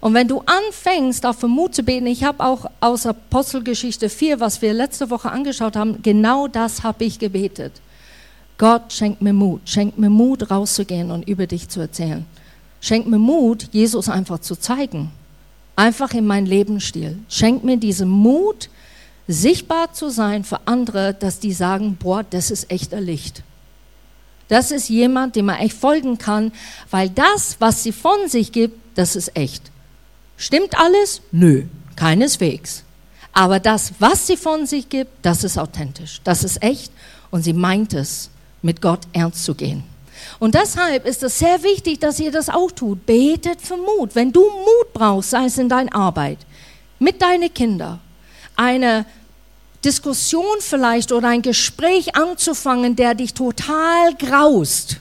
Und 0.00 0.14
wenn 0.14 0.28
du 0.28 0.42
anfängst, 0.46 1.26
auf 1.26 1.42
Mut 1.42 1.74
zu 1.74 1.82
beten, 1.82 2.06
ich 2.06 2.24
habe 2.24 2.42
auch 2.42 2.70
aus 2.80 3.04
Apostelgeschichte 3.04 4.08
4, 4.08 4.40
was 4.40 4.62
wir 4.62 4.72
letzte 4.72 5.10
Woche 5.10 5.30
angeschaut 5.30 5.76
haben, 5.76 6.00
genau 6.02 6.48
das 6.48 6.82
habe 6.82 7.04
ich 7.04 7.18
gebetet. 7.18 7.72
Gott, 8.56 8.92
schenk 8.92 9.20
mir 9.20 9.32
Mut, 9.32 9.62
schenk 9.66 9.98
mir 9.98 10.10
Mut, 10.10 10.50
rauszugehen 10.50 11.10
und 11.10 11.28
über 11.28 11.46
dich 11.46 11.68
zu 11.68 11.80
erzählen. 11.80 12.24
Schenk 12.80 13.06
mir 13.06 13.18
Mut, 13.18 13.68
Jesus 13.72 14.08
einfach 14.08 14.38
zu 14.38 14.56
zeigen. 14.56 15.10
Einfach 15.76 16.12
in 16.12 16.26
meinen 16.26 16.46
Lebensstil. 16.46 17.18
Schenk 17.28 17.62
mir 17.62 17.76
diesen 17.76 18.08
Mut, 18.08 18.70
sichtbar 19.28 19.92
zu 19.92 20.08
sein 20.08 20.44
für 20.44 20.60
andere, 20.64 21.14
dass 21.14 21.40
die 21.40 21.52
sagen, 21.52 21.96
boah, 22.00 22.22
das 22.22 22.50
ist 22.50 22.70
echter 22.70 23.00
Licht. 23.00 23.42
Das 24.48 24.72
ist 24.72 24.88
jemand, 24.88 25.36
dem 25.36 25.46
man 25.46 25.56
echt 25.56 25.76
folgen 25.76 26.18
kann, 26.18 26.52
weil 26.90 27.08
das, 27.10 27.56
was 27.60 27.82
sie 27.82 27.92
von 27.92 28.28
sich 28.28 28.50
gibt, 28.50 28.76
das 28.94 29.14
ist 29.14 29.36
echt. 29.36 29.69
Stimmt 30.40 30.78
alles? 30.78 31.20
Nö, 31.32 31.64
keineswegs. 31.96 32.82
Aber 33.30 33.60
das, 33.60 33.92
was 33.98 34.26
sie 34.26 34.38
von 34.38 34.66
sich 34.66 34.88
gibt, 34.88 35.10
das 35.20 35.44
ist 35.44 35.58
authentisch, 35.58 36.22
das 36.24 36.44
ist 36.44 36.62
echt 36.62 36.90
und 37.30 37.42
sie 37.42 37.52
meint 37.52 37.92
es, 37.92 38.30
mit 38.62 38.80
Gott 38.80 39.00
ernst 39.12 39.44
zu 39.44 39.54
gehen. 39.54 39.84
Und 40.38 40.54
deshalb 40.54 41.04
ist 41.04 41.22
es 41.22 41.38
sehr 41.38 41.62
wichtig, 41.62 42.00
dass 42.00 42.18
ihr 42.18 42.32
das 42.32 42.48
auch 42.48 42.70
tut. 42.72 43.04
Betet 43.04 43.60
für 43.60 43.76
Mut. 43.76 44.14
Wenn 44.14 44.32
du 44.32 44.40
Mut 44.40 44.92
brauchst, 44.94 45.30
sei 45.30 45.44
es 45.44 45.58
in 45.58 45.68
deiner 45.68 45.94
Arbeit, 45.94 46.38
mit 46.98 47.20
deinen 47.20 47.52
Kindern, 47.52 48.00
eine 48.56 49.04
Diskussion 49.84 50.56
vielleicht 50.60 51.12
oder 51.12 51.28
ein 51.28 51.42
Gespräch 51.42 52.16
anzufangen, 52.16 52.96
der 52.96 53.14
dich 53.14 53.34
total 53.34 54.14
graust. 54.18 54.96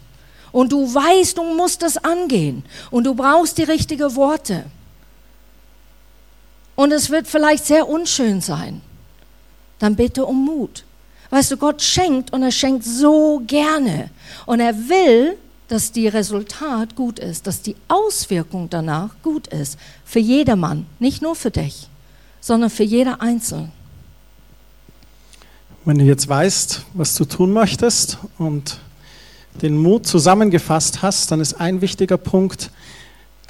Und 0.52 0.74
du 0.74 0.94
weißt, 0.94 1.38
du 1.38 1.44
musst 1.44 1.82
das 1.82 1.98
angehen. 1.98 2.64
Und 2.92 3.06
du 3.06 3.16
brauchst 3.16 3.58
die 3.58 3.64
richtigen 3.64 4.16
Worte. 4.18 4.66
Und 6.80 6.94
es 6.94 7.10
wird 7.10 7.28
vielleicht 7.28 7.66
sehr 7.66 7.90
unschön 7.90 8.40
sein. 8.40 8.80
Dann 9.80 9.98
bitte 9.98 10.26
um 10.26 10.46
Mut. 10.46 10.86
Weißt 11.30 11.52
du, 11.52 11.58
Gott 11.58 11.82
schenkt 11.82 12.32
und 12.32 12.42
er 12.42 12.54
schenkt 12.54 12.86
so 12.86 13.42
gerne. 13.46 14.10
Und 14.46 14.62
er 14.62 14.74
will, 14.88 15.36
dass 15.68 15.92
die 15.92 16.08
Resultat 16.08 16.96
gut 16.96 17.20
ist, 17.20 17.48
dass 17.48 17.62
die 17.62 17.76
Auswirkung 17.90 18.70
danach 18.70 19.10
gut 19.24 19.48
ist. 19.48 19.78
Für 20.06 20.20
jedermann, 20.20 20.86
nicht 21.00 21.22
nur 21.22 21.36
für 21.36 21.52
dich, 21.52 21.90
sondern 22.40 22.70
für 22.70 22.84
jeder 22.84 23.20
Einzelne. 23.20 23.74
Wenn 25.84 25.98
du 25.98 26.06
jetzt 26.06 26.30
weißt, 26.30 26.86
was 26.94 27.14
du 27.16 27.26
tun 27.26 27.52
möchtest 27.52 28.20
und 28.38 28.80
den 29.62 29.76
Mut 29.76 30.08
zusammengefasst 30.08 31.02
hast, 31.02 31.30
dann 31.32 31.42
ist 31.42 31.56
ein 31.56 31.82
wichtiger 31.82 32.16
Punkt, 32.16 32.72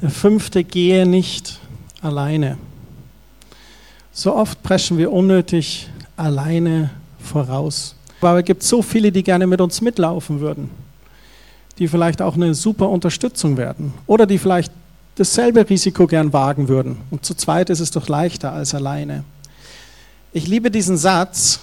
der 0.01 0.09
fünfte, 0.09 0.63
gehe 0.63 1.05
nicht 1.05 1.59
alleine. 2.01 2.57
So 4.19 4.35
oft 4.35 4.61
preschen 4.63 4.97
wir 4.97 5.13
unnötig 5.13 5.87
alleine 6.17 6.89
voraus. 7.23 7.95
Aber 8.19 8.39
es 8.39 8.43
gibt 8.43 8.63
so 8.63 8.81
viele, 8.81 9.13
die 9.13 9.23
gerne 9.23 9.47
mit 9.47 9.61
uns 9.61 9.79
mitlaufen 9.79 10.41
würden, 10.41 10.69
die 11.77 11.87
vielleicht 11.87 12.21
auch 12.21 12.35
eine 12.35 12.53
super 12.53 12.89
Unterstützung 12.89 13.55
werden 13.55 13.93
oder 14.07 14.25
die 14.25 14.37
vielleicht 14.37 14.73
dasselbe 15.15 15.69
Risiko 15.69 16.05
gern 16.05 16.33
wagen 16.33 16.67
würden. 16.67 16.97
Und 17.11 17.23
zu 17.23 17.33
zweit 17.33 17.69
ist 17.69 17.79
es 17.79 17.91
doch 17.91 18.09
leichter 18.09 18.51
als 18.51 18.75
alleine. 18.75 19.23
Ich 20.33 20.47
liebe 20.47 20.69
diesen 20.69 20.97
Satz, 20.97 21.61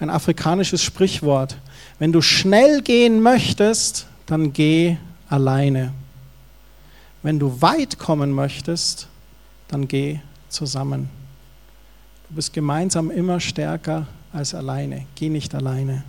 ein 0.00 0.10
afrikanisches 0.10 0.82
Sprichwort. 0.82 1.56
Wenn 1.98 2.12
du 2.12 2.20
schnell 2.20 2.82
gehen 2.82 3.22
möchtest, 3.22 4.06
dann 4.26 4.52
geh 4.52 4.98
alleine. 5.30 5.94
Wenn 7.22 7.38
du 7.38 7.62
weit 7.62 7.98
kommen 7.98 8.32
möchtest, 8.32 9.08
dann 9.68 9.88
geh 9.88 10.20
zusammen. 10.50 11.19
Du 12.30 12.36
bist 12.36 12.52
gemeinsam 12.52 13.10
immer 13.10 13.40
stärker 13.40 14.06
als 14.32 14.54
alleine. 14.54 15.04
Geh 15.16 15.28
nicht 15.28 15.52
alleine. 15.52 16.04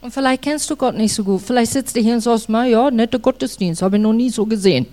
Und 0.00 0.14
vielleicht 0.14 0.42
kennst 0.42 0.70
du 0.70 0.76
Gott 0.76 0.94
nicht 0.94 1.12
so 1.12 1.24
gut. 1.24 1.42
Vielleicht 1.42 1.72
sitzt 1.72 1.96
du 1.96 2.00
hier 2.00 2.14
und 2.14 2.20
sagst, 2.20 2.48
na 2.48 2.64
ja, 2.64 2.88
netter 2.92 3.18
Gottesdienst, 3.18 3.82
habe 3.82 3.96
ich 3.96 4.02
noch 4.02 4.12
nie 4.12 4.30
so 4.30 4.46
gesehen. 4.46 4.86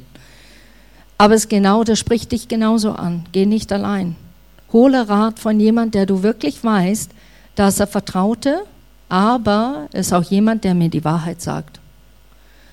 Aber 1.19 1.36
es 1.36 1.47
genau, 1.47 1.84
das 1.84 1.99
spricht 1.99 2.32
dich 2.32 2.47
genauso 2.47 2.93
an. 2.93 3.25
Geh 3.34 3.45
nicht 3.45 3.71
allein. 3.71 4.15
Hole 4.71 5.08
Rat 5.08 5.38
von 5.38 5.60
jemand, 5.60 5.93
der 5.93 6.08
du 6.08 6.23
wirklich 6.23 6.63
weißt, 6.63 7.12
dass 7.53 7.79
er 7.79 7.86
vertraute, 7.86 8.63
aber 9.10 9.89
ist 9.93 10.12
auch 10.12 10.23
jemand, 10.23 10.63
der 10.63 10.73
mir 10.73 10.89
die 10.89 11.06
Wahrheit 11.06 11.39
sagt. 11.39 11.79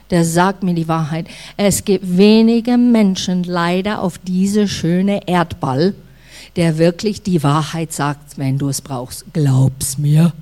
Der 0.08 0.24
sagt 0.24 0.62
mir 0.62 0.72
die 0.72 0.88
Wahrheit. 0.88 1.26
Es 1.58 1.84
gibt 1.84 2.16
wenige 2.16 2.78
Menschen 2.78 3.44
leider 3.44 4.00
auf 4.00 4.16
diese 4.16 4.66
schöne 4.66 5.28
Erdball, 5.28 5.94
der 6.56 6.78
wirklich 6.78 7.22
die 7.22 7.42
Wahrheit 7.42 7.92
sagt, 7.92 8.38
wenn 8.38 8.58
du 8.58 8.68
es 8.68 8.80
brauchst. 8.80 9.24
Glaub's 9.32 9.98
mir. 9.98 10.32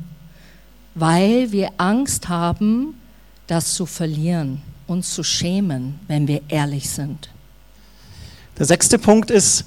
Weil 0.94 1.52
wir 1.52 1.70
Angst 1.76 2.28
haben, 2.28 2.94
das 3.46 3.74
zu 3.74 3.86
verlieren, 3.86 4.62
uns 4.86 5.14
zu 5.14 5.22
schämen, 5.22 6.00
wenn 6.08 6.26
wir 6.26 6.42
ehrlich 6.48 6.90
sind. 6.90 7.30
Der 8.58 8.66
sechste 8.66 8.98
Punkt 8.98 9.30
ist, 9.30 9.64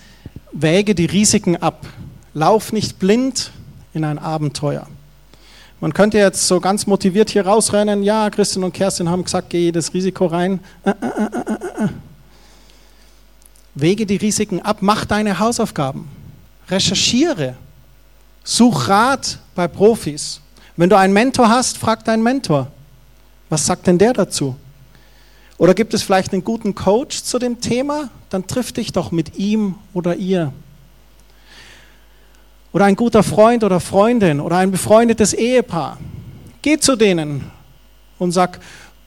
wäge 0.51 0.95
die 0.95 1.05
Risiken 1.05 1.55
ab. 1.55 1.85
Lauf 2.33 2.73
nicht 2.73 2.99
blind, 2.99 3.51
in 3.93 4.03
ein 4.03 4.19
Abenteuer. 4.19 4.87
Man 5.79 5.93
könnte 5.93 6.17
jetzt 6.17 6.47
so 6.47 6.59
ganz 6.59 6.85
motiviert 6.85 7.29
hier 7.31 7.45
rausrennen, 7.45 8.03
ja, 8.03 8.29
Christian 8.29 8.63
und 8.63 8.73
Kerstin 8.73 9.09
haben 9.09 9.23
gesagt, 9.23 9.49
geh 9.49 9.59
jedes 9.59 9.93
Risiko 9.93 10.27
rein. 10.27 10.59
Äh, 10.83 10.91
äh, 10.91 11.83
äh, 11.85 11.87
Wege 13.73 14.05
die 14.05 14.17
Risiken 14.17 14.61
ab, 14.61 14.77
mach 14.81 15.05
deine 15.05 15.39
Hausaufgaben, 15.39 16.07
recherchiere, 16.69 17.55
such 18.43 18.87
Rat 18.87 19.39
bei 19.55 19.67
Profis. 19.67 20.41
Wenn 20.77 20.89
du 20.89 20.97
einen 20.97 21.13
Mentor 21.13 21.49
hast, 21.49 21.77
frag 21.77 22.05
deinen 22.05 22.23
Mentor. 22.23 22.71
Was 23.49 23.65
sagt 23.65 23.87
denn 23.87 23.97
der 23.97 24.13
dazu? 24.13 24.55
Oder 25.57 25.73
gibt 25.73 25.93
es 25.93 26.01
vielleicht 26.01 26.33
einen 26.33 26.43
guten 26.43 26.73
Coach 26.73 27.21
zu 27.21 27.37
dem 27.37 27.61
Thema? 27.61 28.09
Dann 28.29 28.47
triff 28.47 28.71
dich 28.71 28.93
doch 28.93 29.11
mit 29.11 29.37
ihm 29.37 29.75
oder 29.93 30.15
ihr. 30.15 30.53
Oder 32.73 32.85
ein 32.85 32.95
guter 32.95 33.21
Freund 33.21 33.63
oder 33.63 33.79
Freundin 33.79 34.39
oder 34.39 34.57
ein 34.57 34.71
befreundetes 34.71 35.33
Ehepaar. 35.33 35.97
Geh 36.61 36.79
zu 36.79 36.95
denen 36.95 37.51
und 38.17 38.31
sag, 38.31 38.59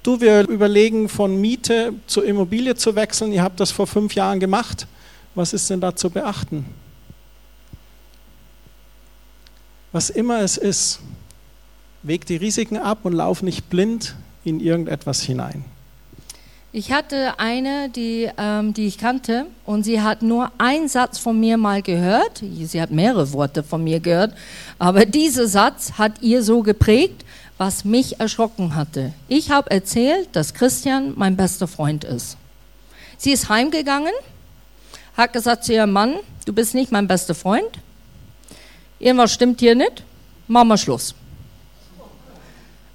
du, 0.02 0.20
wir 0.20 0.46
überlegen 0.48 1.08
von 1.08 1.40
Miete 1.40 1.94
zur 2.06 2.24
Immobilie 2.24 2.74
zu 2.74 2.94
wechseln, 2.94 3.32
ihr 3.32 3.42
habt 3.42 3.58
das 3.58 3.70
vor 3.70 3.86
fünf 3.86 4.14
Jahren 4.14 4.38
gemacht, 4.38 4.86
was 5.34 5.52
ist 5.52 5.70
denn 5.70 5.80
da 5.80 5.96
zu 5.96 6.10
beachten? 6.10 6.66
Was 9.94 10.10
immer 10.10 10.40
es 10.40 10.56
ist, 10.56 10.98
weg 12.02 12.26
die 12.26 12.34
Risiken 12.34 12.76
ab 12.76 13.04
und 13.04 13.12
lauf 13.12 13.44
nicht 13.44 13.70
blind 13.70 14.16
in 14.42 14.58
irgendetwas 14.58 15.22
hinein. 15.22 15.64
Ich 16.72 16.90
hatte 16.90 17.38
eine, 17.38 17.90
die, 17.90 18.28
ähm, 18.36 18.74
die 18.74 18.88
ich 18.88 18.98
kannte, 18.98 19.46
und 19.64 19.84
sie 19.84 20.00
hat 20.00 20.20
nur 20.20 20.50
einen 20.58 20.88
Satz 20.88 21.18
von 21.18 21.38
mir 21.38 21.58
mal 21.58 21.80
gehört. 21.80 22.42
Sie 22.64 22.82
hat 22.82 22.90
mehrere 22.90 23.32
Worte 23.32 23.62
von 23.62 23.84
mir 23.84 24.00
gehört, 24.00 24.34
aber 24.80 25.06
dieser 25.06 25.46
Satz 25.46 25.92
hat 25.92 26.20
ihr 26.22 26.42
so 26.42 26.64
geprägt, 26.64 27.24
was 27.56 27.84
mich 27.84 28.18
erschrocken 28.18 28.74
hatte. 28.74 29.12
Ich 29.28 29.52
habe 29.52 29.70
erzählt, 29.70 30.28
dass 30.32 30.54
Christian 30.54 31.12
mein 31.14 31.36
bester 31.36 31.68
Freund 31.68 32.02
ist. 32.02 32.36
Sie 33.16 33.30
ist 33.30 33.48
heimgegangen, 33.48 34.12
hat 35.16 35.32
gesagt 35.32 35.62
zu 35.62 35.72
ihrem 35.72 35.92
Mann, 35.92 36.16
du 36.46 36.52
bist 36.52 36.74
nicht 36.74 36.90
mein 36.90 37.06
bester 37.06 37.36
Freund. 37.36 37.78
Irgendwas 39.04 39.34
stimmt 39.34 39.60
hier 39.60 39.74
nicht, 39.74 40.02
machen 40.48 40.68
wir 40.68 40.78
Schluss. 40.78 41.14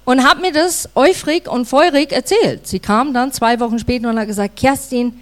und 0.04 0.28
habe 0.28 0.40
mir 0.40 0.52
das 0.52 0.88
euphorig 0.96 1.48
und 1.48 1.66
feurig 1.66 2.10
erzählt. 2.10 2.66
Sie 2.66 2.80
kam 2.80 3.14
dann 3.14 3.30
zwei 3.30 3.60
Wochen 3.60 3.78
später 3.78 4.10
und 4.10 4.18
hat 4.18 4.26
gesagt, 4.26 4.56
Kerstin, 4.56 5.20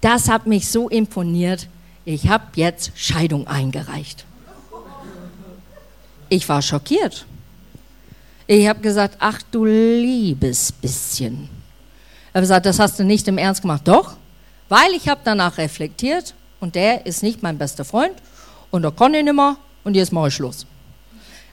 das 0.00 0.28
hat 0.28 0.44
mich 0.48 0.68
so 0.68 0.88
imponiert, 0.88 1.68
ich 2.04 2.28
habe 2.28 2.46
jetzt 2.56 2.90
Scheidung 2.96 3.46
eingereicht. 3.46 4.24
Ich 6.28 6.48
war 6.48 6.62
schockiert. 6.62 7.26
Ich 8.48 8.66
habe 8.66 8.80
gesagt, 8.80 9.18
ach 9.20 9.40
du 9.52 9.64
liebes 9.66 10.72
bisschen. 10.72 11.48
Er 12.32 12.40
hat 12.40 12.42
gesagt, 12.42 12.66
das 12.66 12.80
hast 12.80 12.98
du 12.98 13.04
nicht 13.04 13.28
im 13.28 13.38
Ernst 13.38 13.62
gemacht. 13.62 13.82
Doch, 13.84 14.16
weil 14.68 14.90
ich 14.96 15.08
habe 15.08 15.20
danach 15.22 15.58
reflektiert 15.58 16.34
und 16.58 16.74
der 16.74 17.06
ist 17.06 17.22
nicht 17.22 17.40
mein 17.44 17.56
bester 17.56 17.84
Freund 17.84 18.16
und 18.72 18.82
da 18.82 18.90
kann 18.90 19.14
ich 19.14 19.22
nicht 19.22 19.32
mehr 19.32 19.56
und 19.84 19.94
jetzt 19.94 20.12
mache 20.12 20.28
ich 20.28 20.34
Schluss. 20.34 20.66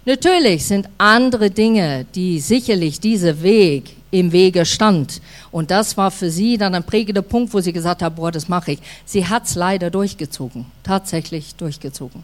Natürlich 0.05 0.65
sind 0.65 0.89
andere 0.97 1.51
Dinge, 1.51 2.05
die 2.15 2.39
sicherlich 2.39 2.99
dieser 2.99 3.43
Weg 3.43 3.95
im 4.09 4.31
Wege 4.31 4.65
stand. 4.65 5.21
Und 5.51 5.69
das 5.69 5.95
war 5.95 6.09
für 6.09 6.31
sie 6.31 6.57
dann 6.57 6.73
ein 6.73 6.83
prägender 6.83 7.21
Punkt, 7.21 7.53
wo 7.53 7.59
sie 7.59 7.71
gesagt 7.71 8.01
hat, 8.01 8.15
boah, 8.15 8.31
das 8.31 8.49
mache 8.49 8.73
ich. 8.73 8.79
Sie 9.05 9.27
hat 9.27 9.45
es 9.45 9.55
leider 9.55 9.91
durchgezogen, 9.91 10.65
tatsächlich 10.83 11.55
durchgezogen. 11.55 12.23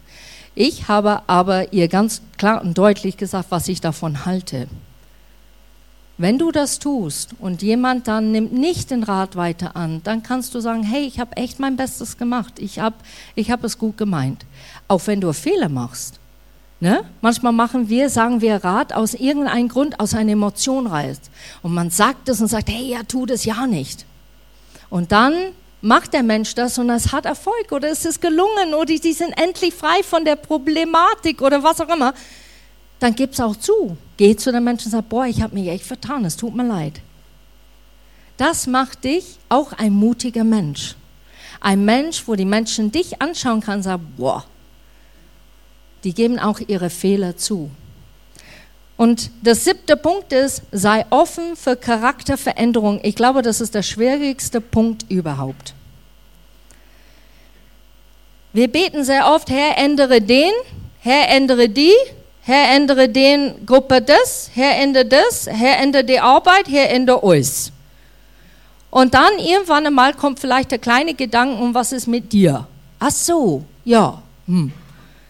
Ich 0.55 0.87
habe 0.87 1.21
aber 1.27 1.71
ihr 1.71 1.87
ganz 1.87 2.21
klar 2.37 2.63
und 2.63 2.77
deutlich 2.77 3.15
gesagt, 3.15 3.51
was 3.51 3.67
ich 3.67 3.79
davon 3.79 4.25
halte. 4.25 4.67
Wenn 6.19 6.39
du 6.39 6.51
das 6.51 6.79
tust 6.79 7.35
und 7.39 7.61
jemand 7.61 8.07
dann 8.07 8.31
nimmt 8.31 8.51
nicht 8.51 8.89
den 8.89 9.03
Rat 9.03 9.35
weiter 9.35 9.75
an, 9.75 10.01
dann 10.03 10.23
kannst 10.23 10.55
du 10.55 10.59
sagen, 10.59 10.81
hey, 10.81 11.05
ich 11.05 11.19
habe 11.19 11.37
echt 11.37 11.59
mein 11.59 11.75
Bestes 11.75 12.17
gemacht, 12.17 12.53
ich 12.57 12.79
habe 12.79 12.95
ich 13.35 13.51
hab 13.51 13.63
es 13.63 13.77
gut 13.77 13.97
gemeint. 13.97 14.45
Auch 14.87 15.05
wenn 15.05 15.21
du 15.21 15.31
Fehler 15.33 15.69
machst. 15.69 16.19
Ne? 16.79 17.03
Manchmal 17.21 17.53
machen 17.53 17.89
wir, 17.89 18.09
sagen 18.09 18.41
wir 18.41 18.63
Rat 18.63 18.93
aus 18.93 19.13
irgendeinem 19.13 19.67
Grund, 19.67 19.99
aus 19.99 20.15
einer 20.15 20.31
Emotion 20.31 20.87
reißt. 20.87 21.29
Und 21.61 21.73
man 21.73 21.91
sagt 21.91 22.29
es 22.29 22.41
und 22.41 22.47
sagt, 22.47 22.69
hey, 22.69 22.89
ja, 22.91 23.03
tu 23.03 23.25
das 23.25 23.45
ja 23.45 23.67
nicht. 23.67 24.05
Und 24.89 25.11
dann 25.11 25.33
macht 25.81 26.13
der 26.13 26.23
Mensch 26.23 26.55
das 26.55 26.77
und 26.79 26.89
es 26.89 27.11
hat 27.11 27.25
Erfolg 27.25 27.71
oder 27.71 27.89
es 27.89 28.05
ist 28.05 28.21
gelungen 28.21 28.73
oder 28.73 28.85
die 28.85 29.13
sind 29.13 29.33
endlich 29.39 29.73
frei 29.73 30.01
von 30.03 30.25
der 30.25 30.35
Problematik 30.35 31.41
oder 31.41 31.61
was 31.61 31.79
auch 31.79 31.89
immer, 31.89 32.13
dann 32.99 33.15
gib 33.15 33.33
es 33.33 33.39
auch 33.39 33.55
zu. 33.55 33.97
Geh 34.17 34.35
zu 34.35 34.51
den 34.51 34.63
Menschen 34.63 34.87
und 34.87 34.91
sag, 34.91 35.09
boah, 35.09 35.25
ich 35.25 35.41
habe 35.41 35.53
mich 35.53 35.67
echt 35.67 35.85
vertan, 35.85 36.25
es 36.25 36.37
tut 36.37 36.55
mir 36.55 36.67
leid. 36.67 37.01
Das 38.37 38.67
macht 38.67 39.03
dich 39.03 39.37
auch 39.49 39.73
ein 39.73 39.93
mutiger 39.93 40.43
Mensch. 40.43 40.95
Ein 41.59 41.85
Mensch, 41.85 42.27
wo 42.27 42.35
die 42.35 42.45
Menschen 42.45 42.91
dich 42.91 43.21
anschauen 43.21 43.61
kann 43.61 43.77
und 43.77 43.83
sagen, 43.83 44.13
boah, 44.15 44.45
die 46.03 46.13
geben 46.13 46.39
auch 46.39 46.59
ihre 46.59 46.89
Fehler 46.89 47.35
zu. 47.35 47.69
Und 48.95 49.29
der 49.41 49.55
siebte 49.55 49.95
Punkt 49.95 50.33
ist, 50.33 50.63
sei 50.71 51.05
offen 51.11 51.55
für 51.55 51.75
Charakterveränderung. 51.75 52.99
Ich 53.03 53.15
glaube, 53.15 53.43
das 53.43 53.61
ist 53.61 53.75
der 53.75 53.83
schwierigste 53.83 54.59
Punkt 54.59 55.05
überhaupt. 55.09 55.75
Wir 58.53 58.67
beten 58.67 59.03
sehr 59.03 59.31
oft, 59.31 59.51
Herr, 59.51 59.77
ändere 59.77 60.19
den, 60.19 60.51
Herr, 60.99 61.29
ändere 61.29 61.69
die, 61.69 61.93
Herr, 62.47 62.75
ändere 62.75 63.09
den 63.09 63.65
Gruppe 63.65 64.01
das, 64.01 64.49
Herr, 64.53 64.81
ändere 64.81 65.05
das, 65.05 65.47
Herr, 65.47 65.79
ändere 65.79 66.03
die 66.03 66.19
Arbeit, 66.19 66.67
Herr, 66.67 66.89
ändere 66.89 67.19
uns. 67.19 67.71
Und 68.89 69.13
dann 69.13 69.37
irgendwann 69.37 69.85
einmal 69.85 70.13
kommt 70.13 70.39
vielleicht 70.39 70.71
der 70.71 70.79
kleine 70.79 71.13
Gedanke, 71.13 71.61
um 71.61 71.75
was 71.75 71.91
ist 71.91 72.07
mit 72.07 72.33
dir? 72.33 72.65
Ach 72.99 73.11
so, 73.11 73.65
ja. 73.85 74.23
Hm. 74.47 74.71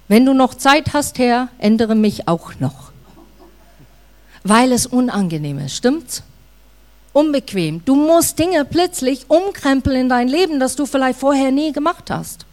Wenn 0.08 0.26
du 0.26 0.34
noch 0.34 0.54
Zeit 0.54 0.94
hast, 0.94 1.18
Herr, 1.20 1.50
ändere 1.58 1.96
mich 1.96 2.28
auch 2.28 2.54
noch 2.60 2.88
weil 4.48 4.72
es 4.72 4.86
unangenehm 4.86 5.60
ist, 5.60 5.76
stimmt's? 5.76 6.24
Unbequem. 7.14 7.84
Du 7.84 7.96
musst 7.96 8.38
Dinge 8.38 8.64
plötzlich 8.64 9.30
umkrempeln 9.30 10.02
in 10.02 10.10
dein 10.10 10.28
Leben, 10.28 10.60
das 10.60 10.76
du 10.76 10.86
vielleicht 10.86 11.20
vorher 11.20 11.52
nie 11.52 11.72
gemacht 11.72 12.10
hast. 12.10 12.46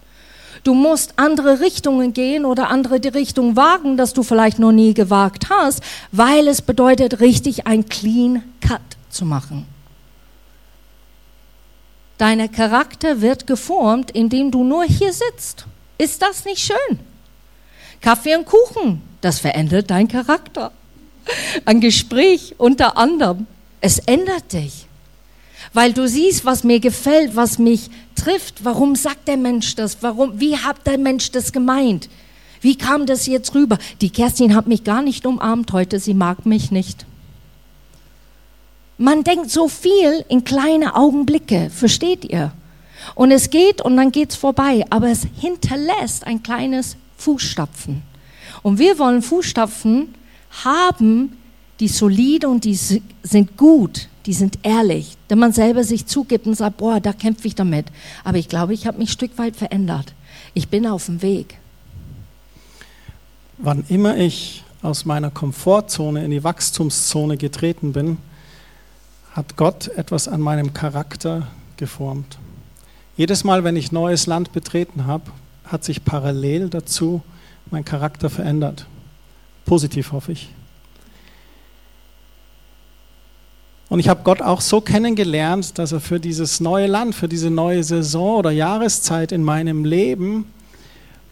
Du 0.64 0.74
musst 0.74 1.18
andere 1.18 1.60
Richtungen 1.60 2.12
gehen 2.12 2.44
oder 2.44 2.70
andere 2.70 2.98
die 2.98 3.08
Richtung 3.08 3.54
wagen, 3.54 3.96
das 3.96 4.14
du 4.14 4.22
vielleicht 4.22 4.58
noch 4.58 4.72
nie 4.72 4.94
gewagt 4.94 5.50
hast, 5.50 5.82
weil 6.10 6.48
es 6.48 6.62
bedeutet, 6.62 7.20
richtig 7.20 7.66
ein 7.66 7.88
Clean 7.88 8.42
Cut 8.60 8.80
zu 9.10 9.24
machen. 9.24 9.66
Dein 12.18 12.50
Charakter 12.50 13.20
wird 13.20 13.46
geformt, 13.46 14.10
indem 14.10 14.50
du 14.50 14.64
nur 14.64 14.84
hier 14.84 15.12
sitzt. 15.12 15.66
Ist 15.98 16.22
das 16.22 16.44
nicht 16.44 16.60
schön? 16.60 16.98
Kaffee 18.00 18.34
und 18.34 18.46
Kuchen, 18.46 19.02
das 19.20 19.38
verändert 19.38 19.90
dein 19.90 20.08
Charakter 20.08 20.72
ein 21.64 21.80
Gespräch 21.80 22.54
unter 22.58 22.96
anderem. 22.96 23.46
Es 23.80 23.98
ändert 23.98 24.52
dich. 24.52 24.86
Weil 25.74 25.92
du 25.92 26.08
siehst, 26.08 26.44
was 26.44 26.64
mir 26.64 26.80
gefällt, 26.80 27.36
was 27.36 27.58
mich 27.58 27.90
trifft. 28.14 28.64
Warum 28.64 28.94
sagt 28.94 29.28
der 29.28 29.36
Mensch 29.36 29.74
das? 29.74 29.98
Warum, 30.00 30.40
wie 30.40 30.56
hat 30.56 30.86
der 30.86 30.98
Mensch 30.98 31.30
das 31.32 31.52
gemeint? 31.52 32.08
Wie 32.60 32.76
kam 32.76 33.04
das 33.04 33.26
jetzt 33.26 33.54
rüber? 33.54 33.76
Die 34.00 34.08
Kerstin 34.08 34.54
hat 34.54 34.66
mich 34.66 34.84
gar 34.84 35.02
nicht 35.02 35.26
umarmt 35.26 35.72
heute, 35.72 36.00
sie 36.00 36.14
mag 36.14 36.46
mich 36.46 36.70
nicht. 36.70 37.04
Man 38.96 39.24
denkt 39.24 39.50
so 39.50 39.68
viel 39.68 40.24
in 40.28 40.44
kleine 40.44 40.94
Augenblicke, 40.94 41.68
versteht 41.70 42.24
ihr? 42.24 42.52
Und 43.14 43.32
es 43.32 43.50
geht 43.50 43.82
und 43.82 43.96
dann 43.96 44.12
geht 44.12 44.30
es 44.30 44.36
vorbei, 44.36 44.84
aber 44.88 45.08
es 45.08 45.26
hinterlässt 45.38 46.26
ein 46.26 46.42
kleines 46.42 46.96
Fußstapfen. 47.18 48.02
Und 48.62 48.78
wir 48.78 48.98
wollen 48.98 49.20
Fußstapfen 49.20 50.14
haben, 50.64 51.36
die 51.80 51.88
solide 51.88 52.48
und 52.48 52.64
die 52.64 52.76
sind 52.76 53.56
gut, 53.56 54.08
die 54.26 54.32
sind 54.32 54.58
ehrlich, 54.62 55.16
wenn 55.28 55.38
man 55.38 55.52
selber 55.52 55.84
sich 55.84 56.06
zugibt 56.06 56.46
und 56.46 56.54
sagt, 56.54 56.78
boah, 56.78 57.00
da 57.00 57.12
kämpfe 57.12 57.46
ich 57.46 57.54
damit. 57.54 57.86
Aber 58.24 58.38
ich 58.38 58.48
glaube, 58.48 58.72
ich 58.72 58.86
habe 58.86 58.98
mich 58.98 59.10
ein 59.10 59.12
Stück 59.12 59.36
weit 59.38 59.56
verändert. 59.56 60.14
Ich 60.54 60.68
bin 60.68 60.86
auf 60.86 61.06
dem 61.06 61.22
Weg. 61.22 61.58
Wann 63.58 63.84
immer 63.88 64.16
ich 64.16 64.64
aus 64.82 65.04
meiner 65.04 65.30
Komfortzone 65.30 66.24
in 66.24 66.30
die 66.30 66.44
Wachstumszone 66.44 67.36
getreten 67.36 67.92
bin, 67.92 68.18
hat 69.32 69.56
Gott 69.56 69.88
etwas 69.88 70.28
an 70.28 70.40
meinem 70.40 70.74
Charakter 70.74 71.48
geformt. 71.76 72.38
Jedes 73.16 73.44
Mal, 73.44 73.64
wenn 73.64 73.76
ich 73.76 73.92
neues 73.92 74.26
Land 74.26 74.52
betreten 74.52 75.06
habe, 75.06 75.30
hat 75.64 75.84
sich 75.84 76.04
parallel 76.04 76.68
dazu 76.68 77.22
mein 77.70 77.84
Charakter 77.84 78.28
verändert. 78.30 78.86
Positiv 79.64 80.12
hoffe 80.12 80.32
ich. 80.32 80.50
Und 83.94 84.00
ich 84.00 84.08
habe 84.08 84.24
Gott 84.24 84.42
auch 84.42 84.60
so 84.60 84.80
kennengelernt, 84.80 85.78
dass 85.78 85.92
er 85.92 86.00
für 86.00 86.18
dieses 86.18 86.58
neue 86.58 86.88
Land, 86.88 87.14
für 87.14 87.28
diese 87.28 87.48
neue 87.48 87.84
Saison 87.84 88.38
oder 88.38 88.50
Jahreszeit 88.50 89.30
in 89.30 89.44
meinem 89.44 89.84
Leben 89.84 90.52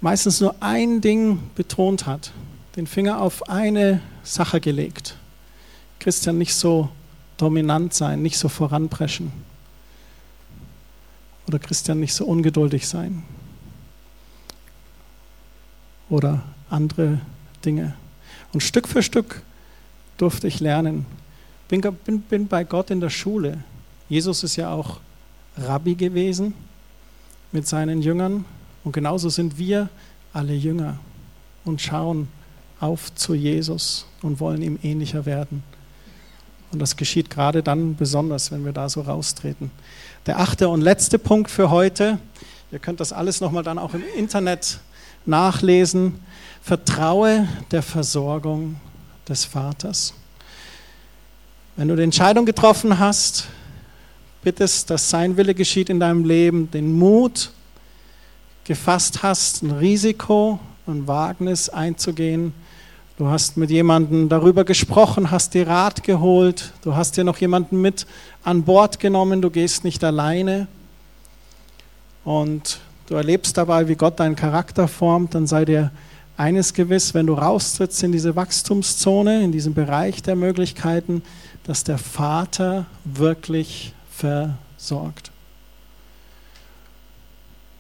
meistens 0.01 0.41
nur 0.41 0.55
ein 0.61 1.01
Ding 1.01 1.41
betont 1.57 2.07
hat, 2.07 2.31
den 2.77 2.87
Finger 2.87 3.21
auf 3.21 3.49
eine 3.49 4.01
Sache 4.23 4.61
gelegt. 4.61 5.17
Christian, 5.99 6.39
nicht 6.39 6.55
so 6.55 6.89
dominant 7.37 7.95
sein, 7.95 8.23
nicht 8.23 8.39
so 8.39 8.49
voranpreschen. 8.49 9.33
Oder 11.49 11.59
Christian, 11.59 11.99
nicht 11.99 12.15
so 12.15 12.27
ungeduldig 12.27 12.87
sein. 12.87 13.25
Oder 16.09 16.45
andere 16.71 17.19
Dinge. 17.65 17.95
Und 18.53 18.63
Stück 18.63 18.87
für 18.87 19.03
Stück 19.03 19.43
durfte 20.17 20.47
ich 20.47 20.61
lernen. 20.61 21.07
Bin, 21.73 21.81
bin, 21.81 22.21
bin 22.21 22.49
bei 22.49 22.65
Gott 22.65 22.91
in 22.91 23.01
der 23.01 23.09
Schule. 23.09 23.65
Jesus 24.11 24.45
ist 24.45 24.57
ja 24.57 24.71
auch 24.71 25.01
Rabbi 25.57 25.95
gewesen 25.95 26.53
mit 27.51 27.67
seinen 27.67 28.03
Jüngern. 28.03 28.45
Und 28.85 28.93
genauso 28.93 29.31
sind 29.31 29.57
wir 29.57 29.89
alle 30.35 30.53
Jünger 30.53 30.99
und 31.65 31.81
schauen 31.81 32.29
auf 32.79 33.15
zu 33.15 33.33
Jesus 33.33 34.05
und 34.21 34.39
wollen 34.39 34.61
ihm 34.61 34.79
ähnlicher 34.83 35.25
werden. 35.25 35.63
Und 36.73 36.79
das 36.79 36.95
geschieht 36.95 37.31
gerade 37.31 37.63
dann 37.63 37.97
besonders, 37.97 38.53
wenn 38.53 38.67
wir 38.67 38.73
da 38.73 38.91
so 38.91 39.01
raustreten. 39.01 39.71
Der 40.27 40.41
achte 40.41 40.69
und 40.69 40.83
letzte 40.83 41.19
Punkt 41.19 41.51
für 41.51 41.71
heute, 41.71 42.19
ihr 42.71 42.81
könnt 42.81 43.01
das 43.01 43.15
alles 43.15 43.41
nochmal 43.41 43.63
dann 43.63 43.79
auch 43.79 43.95
im 43.95 44.03
Internet 44.15 44.79
nachlesen, 45.25 46.17
Vertraue 46.61 47.49
der 47.71 47.83
Versorgung 47.83 48.77
des 49.27 49.47
Vaters. 49.47 50.13
Wenn 51.75 51.89
du 51.89 51.97
die 51.97 52.03
Entscheidung 52.03 52.45
getroffen 52.45 52.99
hast, 52.99 53.47
bittest, 54.43 54.91
dass 54.91 55.09
sein 55.09 55.39
Wille 55.39 55.55
geschieht 55.55 55.89
in 55.89 56.01
deinem 56.01 56.27
Leben, 56.27 56.71
den 56.71 56.93
Mut 56.99 57.51
gefasst 58.65 59.23
hast, 59.23 59.63
ein 59.63 59.71
Risiko, 59.71 60.61
ein 60.87 61.07
Wagnis 61.07 61.71
einzugehen. 61.71 62.53
Du 63.17 63.29
hast 63.29 63.57
mit 63.57 63.71
jemandem 63.71 64.29
darüber 64.29 64.65
gesprochen, 64.65 65.31
hast 65.31 65.55
dir 65.55 65.67
Rat 65.67 66.03
geholt, 66.03 66.75
du 66.83 66.95
hast 66.95 67.17
dir 67.17 67.25
noch 67.25 67.39
jemanden 67.39 67.81
mit 67.81 68.07
an 68.45 68.65
Bord 68.65 69.01
genommen, 69.01 69.41
du 69.41 69.49
gehst 69.49 69.83
nicht 69.83 70.05
alleine 70.05 70.69
und 72.23 72.81
du 73.07 73.15
erlebst 73.15 73.57
dabei, 73.57 73.89
wie 73.89 73.97
Gott 73.97 74.21
deinen 74.21 74.37
Charakter 74.37 74.89
formt, 74.89 75.35
dann 75.35 75.47
sei 75.47 75.65
dir 75.65 75.91
eines 76.37 76.75
gewiss, 76.75 77.15
wenn 77.15 77.27
du 77.27 77.33
raustrittst 77.33 78.03
in 78.03 78.13
diese 78.13 78.37
Wachstumszone, 78.37 79.43
in 79.43 79.53
diesen 79.53 79.73
Bereich 79.73 80.23
der 80.23 80.37
Möglichkeiten, 80.37 81.23
dass 81.65 81.85
der 81.85 81.99
Vater 81.99 82.87
wirklich 83.05 83.93
versorgt. 84.11 85.31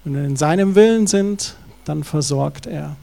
Wenn 0.04 0.14
wir 0.14 0.24
in 0.24 0.36
seinem 0.36 0.74
Willen 0.74 1.06
sind, 1.06 1.56
dann 1.84 2.04
versorgt 2.04 2.66
er. 2.66 2.96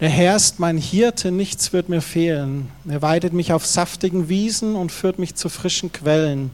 Der 0.00 0.08
Herr 0.08 0.36
ist 0.36 0.58
mein 0.58 0.76
Hirte, 0.76 1.30
nichts 1.30 1.72
wird 1.72 1.88
mir 1.88 2.00
fehlen. 2.00 2.70
Er 2.88 3.00
weidet 3.02 3.32
mich 3.32 3.52
auf 3.52 3.64
saftigen 3.64 4.28
Wiesen 4.28 4.74
und 4.74 4.90
führt 4.90 5.18
mich 5.18 5.36
zu 5.36 5.48
frischen 5.48 5.92
Quellen. 5.92 6.50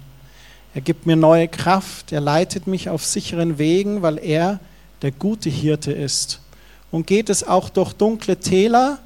Er 0.75 0.83
gibt 0.83 1.07
mir 1.07 1.17
neue 1.17 1.49
Kraft, 1.49 2.13
er 2.13 2.21
leitet 2.21 2.67
mich 2.67 2.91
auf 2.91 3.05
sicheren 3.05 3.59
Wegen, 3.59 4.03
weil 4.03 4.19
er 4.19 4.61
der 5.03 5.11
gute 5.11 5.49
Hirte 5.49 5.93
ist. 5.93 6.41
Und 6.91 7.07
geht 7.07 7.31
es 7.31 7.43
auch 7.43 7.71
durch 7.71 7.93
dunkle 7.95 8.37
Täler, 8.37 8.99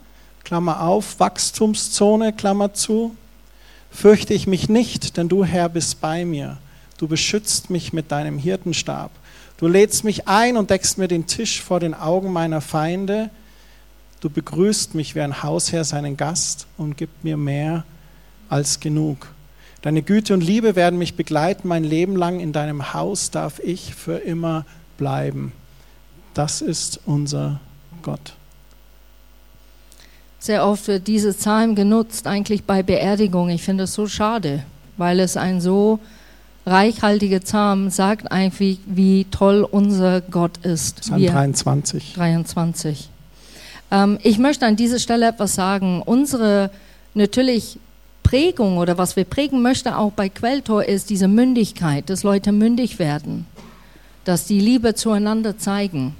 Klammer 0.43 0.83
auf, 0.83 1.21
Wachstumszone, 1.21 2.33
Klammer 2.33 2.75
zu, 2.75 3.17
fürchte 3.95 4.35
ich 4.35 4.47
mich 4.47 4.69
nicht, 4.69 5.17
denn 5.17 5.29
du 5.29 5.45
Herr 5.45 5.69
bist 5.69 6.01
bei 6.01 6.25
mir. 6.25 6.59
Du 6.99 7.09
beschützt 7.09 7.71
mich 7.71 7.93
mit 7.93 8.11
deinem 8.13 8.39
Hirtenstab. 8.39 9.11
Du 9.57 9.69
lädst 9.69 10.05
mich 10.05 10.27
ein 10.27 10.57
und 10.57 10.71
deckst 10.71 10.99
mir 10.99 11.09
den 11.09 11.27
Tisch 11.27 11.63
vor 11.63 11.81
den 11.81 11.95
Augen 11.95 12.33
meiner 12.33 12.61
Feinde. 12.61 13.31
Du 14.21 14.29
begrüßt 14.29 14.95
mich 14.95 15.15
wie 15.15 15.21
ein 15.21 15.43
Hausherr 15.43 15.85
seinen 15.85 16.17
Gast 16.17 16.67
und 16.77 16.97
gibst 16.97 17.23
mir 17.23 17.37
mehr 17.37 17.85
als 18.49 18.81
genug. 18.81 19.29
Deine 19.83 20.03
Güte 20.03 20.35
und 20.35 20.41
Liebe 20.41 20.77
werden 20.77 20.99
mich 20.99 21.15
begleiten 21.15 21.69
mein 21.69 21.85
Leben 21.85 22.17
lang. 22.17 22.41
In 22.41 22.53
deinem 22.53 22.95
Haus 22.95 23.31
darf 23.31 23.59
ich 23.61 23.95
für 23.95 24.19
immer 24.19 24.65
bleiben. 24.99 25.53
Das 26.33 26.63
ist 26.63 27.01
unser 27.07 27.61
Gott. 28.03 28.35
Sehr 30.45 30.67
oft 30.67 30.89
wird 30.89 31.07
diese 31.07 31.33
Psalm 31.33 31.75
genutzt, 31.75 32.27
eigentlich 32.27 32.65
bei 32.65 32.83
Beerdigung. 32.83 33.49
Ich 33.49 33.63
finde 33.63 33.85
es 33.85 33.95
so 33.95 34.07
schade, 34.07 34.63
weil 34.99 35.21
es 35.21 35.39
ein 35.39 35.63
so 35.63 36.01
reichhaltiger 36.67 37.41
Psalm 37.41 37.89
sagt 37.89 38.31
eigentlich, 38.31 38.79
wie 38.85 39.25
toll 39.31 39.67
unser 39.67 40.21
Gott 40.21 40.59
ist. 40.59 41.01
Psalm 41.01 41.25
23. 41.25 42.13
23. 42.13 43.09
Ähm, 43.91 44.19
ich 44.23 44.37
möchte 44.37 44.67
an 44.67 44.77
dieser 44.77 44.99
Stelle 44.99 45.29
etwas 45.29 45.55
sagen. 45.55 46.03
Unsere 46.03 46.71
natürlich 47.15 47.79
Prägung 48.23 48.77
oder 48.77 48.99
was 48.99 49.17
wir 49.17 49.25
prägen 49.25 49.63
möchten 49.63 49.95
auch 49.95 50.13
bei 50.13 50.29
Quelltor 50.29 50.85
ist 50.85 51.09
diese 51.09 51.27
Mündigkeit, 51.27 52.11
dass 52.11 52.23
Leute 52.23 52.53
mündig 52.53 52.99
werden, 52.99 53.47
dass 54.27 54.45
die 54.45 54.61
Liebe 54.61 54.95
zueinander 54.95 55.57
zeigen. 55.57 56.15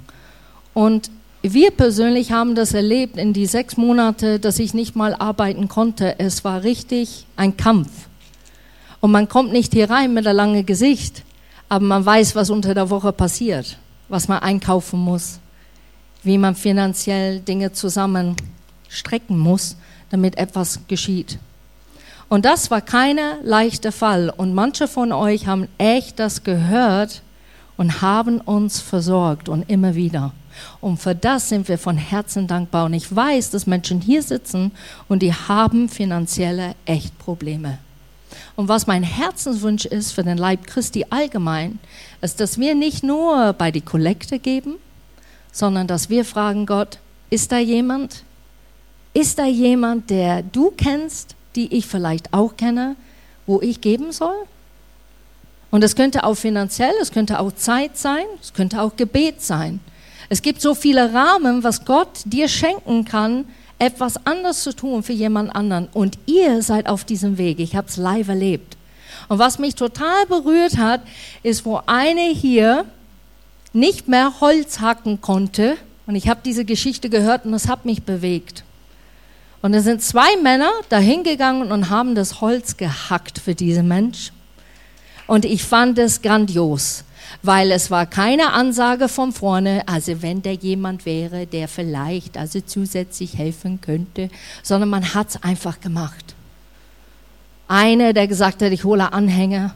Und 0.73 1.11
wir 1.53 1.71
persönlich 1.71 2.31
haben 2.31 2.55
das 2.55 2.73
erlebt 2.73 3.17
in 3.17 3.33
die 3.33 3.45
sechs 3.45 3.77
Monate, 3.77 4.39
dass 4.39 4.59
ich 4.59 4.73
nicht 4.73 4.95
mal 4.95 5.13
arbeiten 5.13 5.67
konnte. 5.67 6.19
Es 6.19 6.43
war 6.43 6.63
richtig 6.63 7.25
ein 7.35 7.57
Kampf. 7.57 7.89
Und 8.99 9.11
man 9.11 9.29
kommt 9.29 9.51
nicht 9.51 9.73
hier 9.73 9.89
rein 9.89 10.13
mit 10.13 10.25
einem 10.25 10.37
langen 10.37 10.65
Gesicht, 10.65 11.23
aber 11.69 11.85
man 11.85 12.05
weiß, 12.05 12.35
was 12.35 12.49
unter 12.49 12.73
der 12.73 12.89
Woche 12.89 13.11
passiert, 13.11 13.77
was 14.09 14.27
man 14.27 14.39
einkaufen 14.39 14.99
muss, 14.99 15.39
wie 16.23 16.37
man 16.37 16.55
finanziell 16.55 17.39
Dinge 17.39 17.71
zusammenstrecken 17.73 19.37
muss, 19.37 19.77
damit 20.09 20.37
etwas 20.37 20.79
geschieht. 20.87 21.37
Und 22.27 22.45
das 22.45 22.71
war 22.71 22.81
kein 22.81 23.19
leichter 23.43 23.91
Fall. 23.91 24.33
Und 24.35 24.53
manche 24.55 24.87
von 24.87 25.11
euch 25.11 25.47
haben 25.47 25.67
echt 25.77 26.17
das 26.17 26.43
gehört 26.43 27.21
und 27.77 28.01
haben 28.01 28.41
uns 28.41 28.79
versorgt 28.79 29.49
und 29.49 29.69
immer 29.69 29.95
wieder. 29.95 30.33
Und 30.81 30.97
für 30.97 31.15
das 31.15 31.49
sind 31.49 31.67
wir 31.67 31.77
von 31.77 31.97
Herzen 31.97 32.47
dankbar. 32.47 32.85
Und 32.85 32.93
ich 32.93 33.13
weiß, 33.13 33.51
dass 33.51 33.67
Menschen 33.67 34.01
hier 34.01 34.21
sitzen 34.21 34.71
und 35.07 35.21
die 35.21 35.33
haben 35.33 35.89
finanzielle 35.89 36.75
echt 36.85 37.17
Probleme. 37.19 37.79
Und 38.55 38.67
was 38.67 38.87
mein 38.87 39.03
Herzenswunsch 39.03 39.85
ist 39.85 40.11
für 40.11 40.23
den 40.23 40.37
Leib 40.37 40.65
Christi 40.65 41.05
allgemein, 41.09 41.79
ist, 42.21 42.39
dass 42.39 42.57
wir 42.57 42.75
nicht 42.75 43.03
nur 43.03 43.53
bei 43.53 43.71
die 43.71 43.81
Kollekte 43.81 44.39
geben, 44.39 44.75
sondern 45.51 45.87
dass 45.87 46.09
wir 46.09 46.25
fragen 46.25 46.65
Gott, 46.65 46.99
ist 47.29 47.51
da 47.51 47.57
jemand? 47.57 48.23
Ist 49.13 49.39
da 49.39 49.45
jemand, 49.45 50.09
der 50.09 50.43
du 50.43 50.71
kennst, 50.75 51.35
die 51.55 51.73
ich 51.73 51.87
vielleicht 51.87 52.33
auch 52.33 52.57
kenne, 52.57 52.95
wo 53.45 53.61
ich 53.61 53.81
geben 53.81 54.11
soll? 54.11 54.35
Und 55.71 55.83
es 55.83 55.95
könnte 55.95 56.23
auch 56.23 56.35
finanziell, 56.35 56.93
es 57.01 57.11
könnte 57.11 57.39
auch 57.39 57.51
Zeit 57.51 57.97
sein, 57.97 58.25
es 58.41 58.53
könnte 58.53 58.81
auch 58.81 58.95
Gebet 58.95 59.41
sein. 59.41 59.79
Es 60.29 60.41
gibt 60.41 60.61
so 60.61 60.73
viele 60.73 61.13
Rahmen, 61.13 61.63
was 61.63 61.85
Gott 61.85 62.21
dir 62.25 62.47
schenken 62.47 63.05
kann, 63.05 63.45
etwas 63.77 64.25
anderes 64.25 64.63
zu 64.63 64.73
tun 64.73 65.03
für 65.03 65.13
jemand 65.13 65.55
anderen. 65.55 65.87
Und 65.93 66.17
ihr 66.25 66.61
seid 66.61 66.87
auf 66.87 67.03
diesem 67.03 67.37
Weg. 67.37 67.59
Ich 67.59 67.75
habe 67.75 67.87
es 67.87 67.97
live 67.97 68.27
erlebt. 68.27 68.77
Und 69.27 69.39
was 69.39 69.59
mich 69.59 69.75
total 69.75 70.25
berührt 70.27 70.77
hat, 70.77 71.01
ist, 71.43 71.65
wo 71.65 71.81
eine 71.85 72.29
hier 72.29 72.85
nicht 73.73 74.07
mehr 74.07 74.39
Holz 74.39 74.79
hacken 74.79 75.21
konnte. 75.21 75.77
Und 76.07 76.15
ich 76.15 76.29
habe 76.29 76.39
diese 76.43 76.65
Geschichte 76.65 77.09
gehört 77.09 77.45
und 77.45 77.53
es 77.53 77.67
hat 77.67 77.85
mich 77.85 78.03
bewegt. 78.03 78.63
Und 79.61 79.73
es 79.73 79.83
sind 79.83 80.01
zwei 80.01 80.37
Männer 80.41 80.71
dahingegangen 80.89 81.71
und 81.71 81.89
haben 81.89 82.15
das 82.15 82.39
Holz 82.39 82.77
gehackt 82.77 83.39
für 83.39 83.55
diesen 83.55 83.87
Mensch. 83.87 84.31
Und 85.27 85.43
ich 85.43 85.63
fand 85.63 85.97
es 85.97 86.21
grandios 86.21 87.03
weil 87.41 87.71
es 87.71 87.91
war 87.91 88.05
keine 88.05 88.53
Ansage 88.53 89.07
von 89.07 89.31
vorne, 89.31 89.83
also 89.87 90.21
wenn 90.21 90.41
da 90.41 90.51
jemand 90.51 91.05
wäre, 91.05 91.45
der 91.45 91.67
vielleicht 91.67 92.37
also 92.37 92.59
zusätzlich 92.61 93.37
helfen 93.37 93.81
könnte, 93.81 94.29
sondern 94.63 94.89
man 94.89 95.13
hat 95.13 95.29
es 95.29 95.43
einfach 95.43 95.79
gemacht. 95.79 96.35
Einer, 97.67 98.13
der 98.13 98.27
gesagt 98.27 98.61
hat, 98.61 98.71
ich 98.71 98.83
hole 98.83 99.11
Anhänger. 99.11 99.73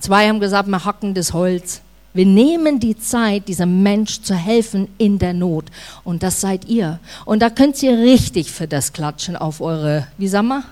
Zwei 0.00 0.28
haben 0.28 0.40
gesagt, 0.40 0.68
wir 0.68 0.84
hacken 0.84 1.14
das 1.14 1.32
Holz. 1.32 1.80
Wir 2.14 2.26
nehmen 2.26 2.78
die 2.78 2.98
Zeit, 2.98 3.48
diesem 3.48 3.82
Mensch 3.82 4.20
zu 4.20 4.34
helfen 4.34 4.88
in 4.98 5.18
der 5.18 5.32
Not. 5.32 5.66
Und 6.04 6.22
das 6.22 6.40
seid 6.40 6.66
ihr. 6.66 6.98
Und 7.24 7.40
da 7.40 7.48
könnt 7.48 7.82
ihr 7.82 7.96
richtig 7.96 8.50
für 8.50 8.66
das 8.66 8.92
klatschen 8.92 9.36
auf 9.36 9.60
eure, 9.60 10.08
wie 10.18 10.28
sagen 10.28 10.48
wir, 10.48 10.64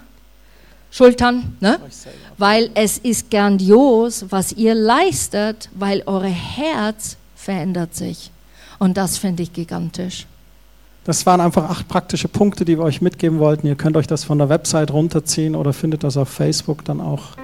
Schultern, 0.91 1.57
ne? 1.61 1.78
weil 2.36 2.70
es 2.74 2.99
ist 2.99 3.30
grandios, 3.30 4.26
was 4.30 4.53
ihr 4.53 4.74
leistet, 4.74 5.68
weil 5.74 6.03
euer 6.07 6.24
Herz 6.24 7.16
verändert 7.36 7.95
sich. 7.95 8.30
Und 8.78 8.97
das 8.97 9.18
finde 9.18 9.43
ich 9.43 9.53
gigantisch. 9.53 10.26
Das 11.05 11.24
waren 11.26 11.41
einfach 11.41 11.68
acht 11.70 11.88
praktische 11.88 12.28
Punkte, 12.28 12.64
die 12.64 12.78
wir 12.78 12.84
euch 12.84 13.01
mitgeben 13.01 13.38
wollten. 13.38 13.66
Ihr 13.66 13.74
könnt 13.74 13.97
euch 13.97 14.07
das 14.07 14.24
von 14.24 14.38
der 14.38 14.49
Website 14.49 14.93
runterziehen 14.93 15.55
oder 15.55 15.72
findet 15.72 16.05
das 16.05 16.16
auf 16.16 16.28
Facebook 16.28 16.84
dann 16.84 17.01
auch 17.01 17.36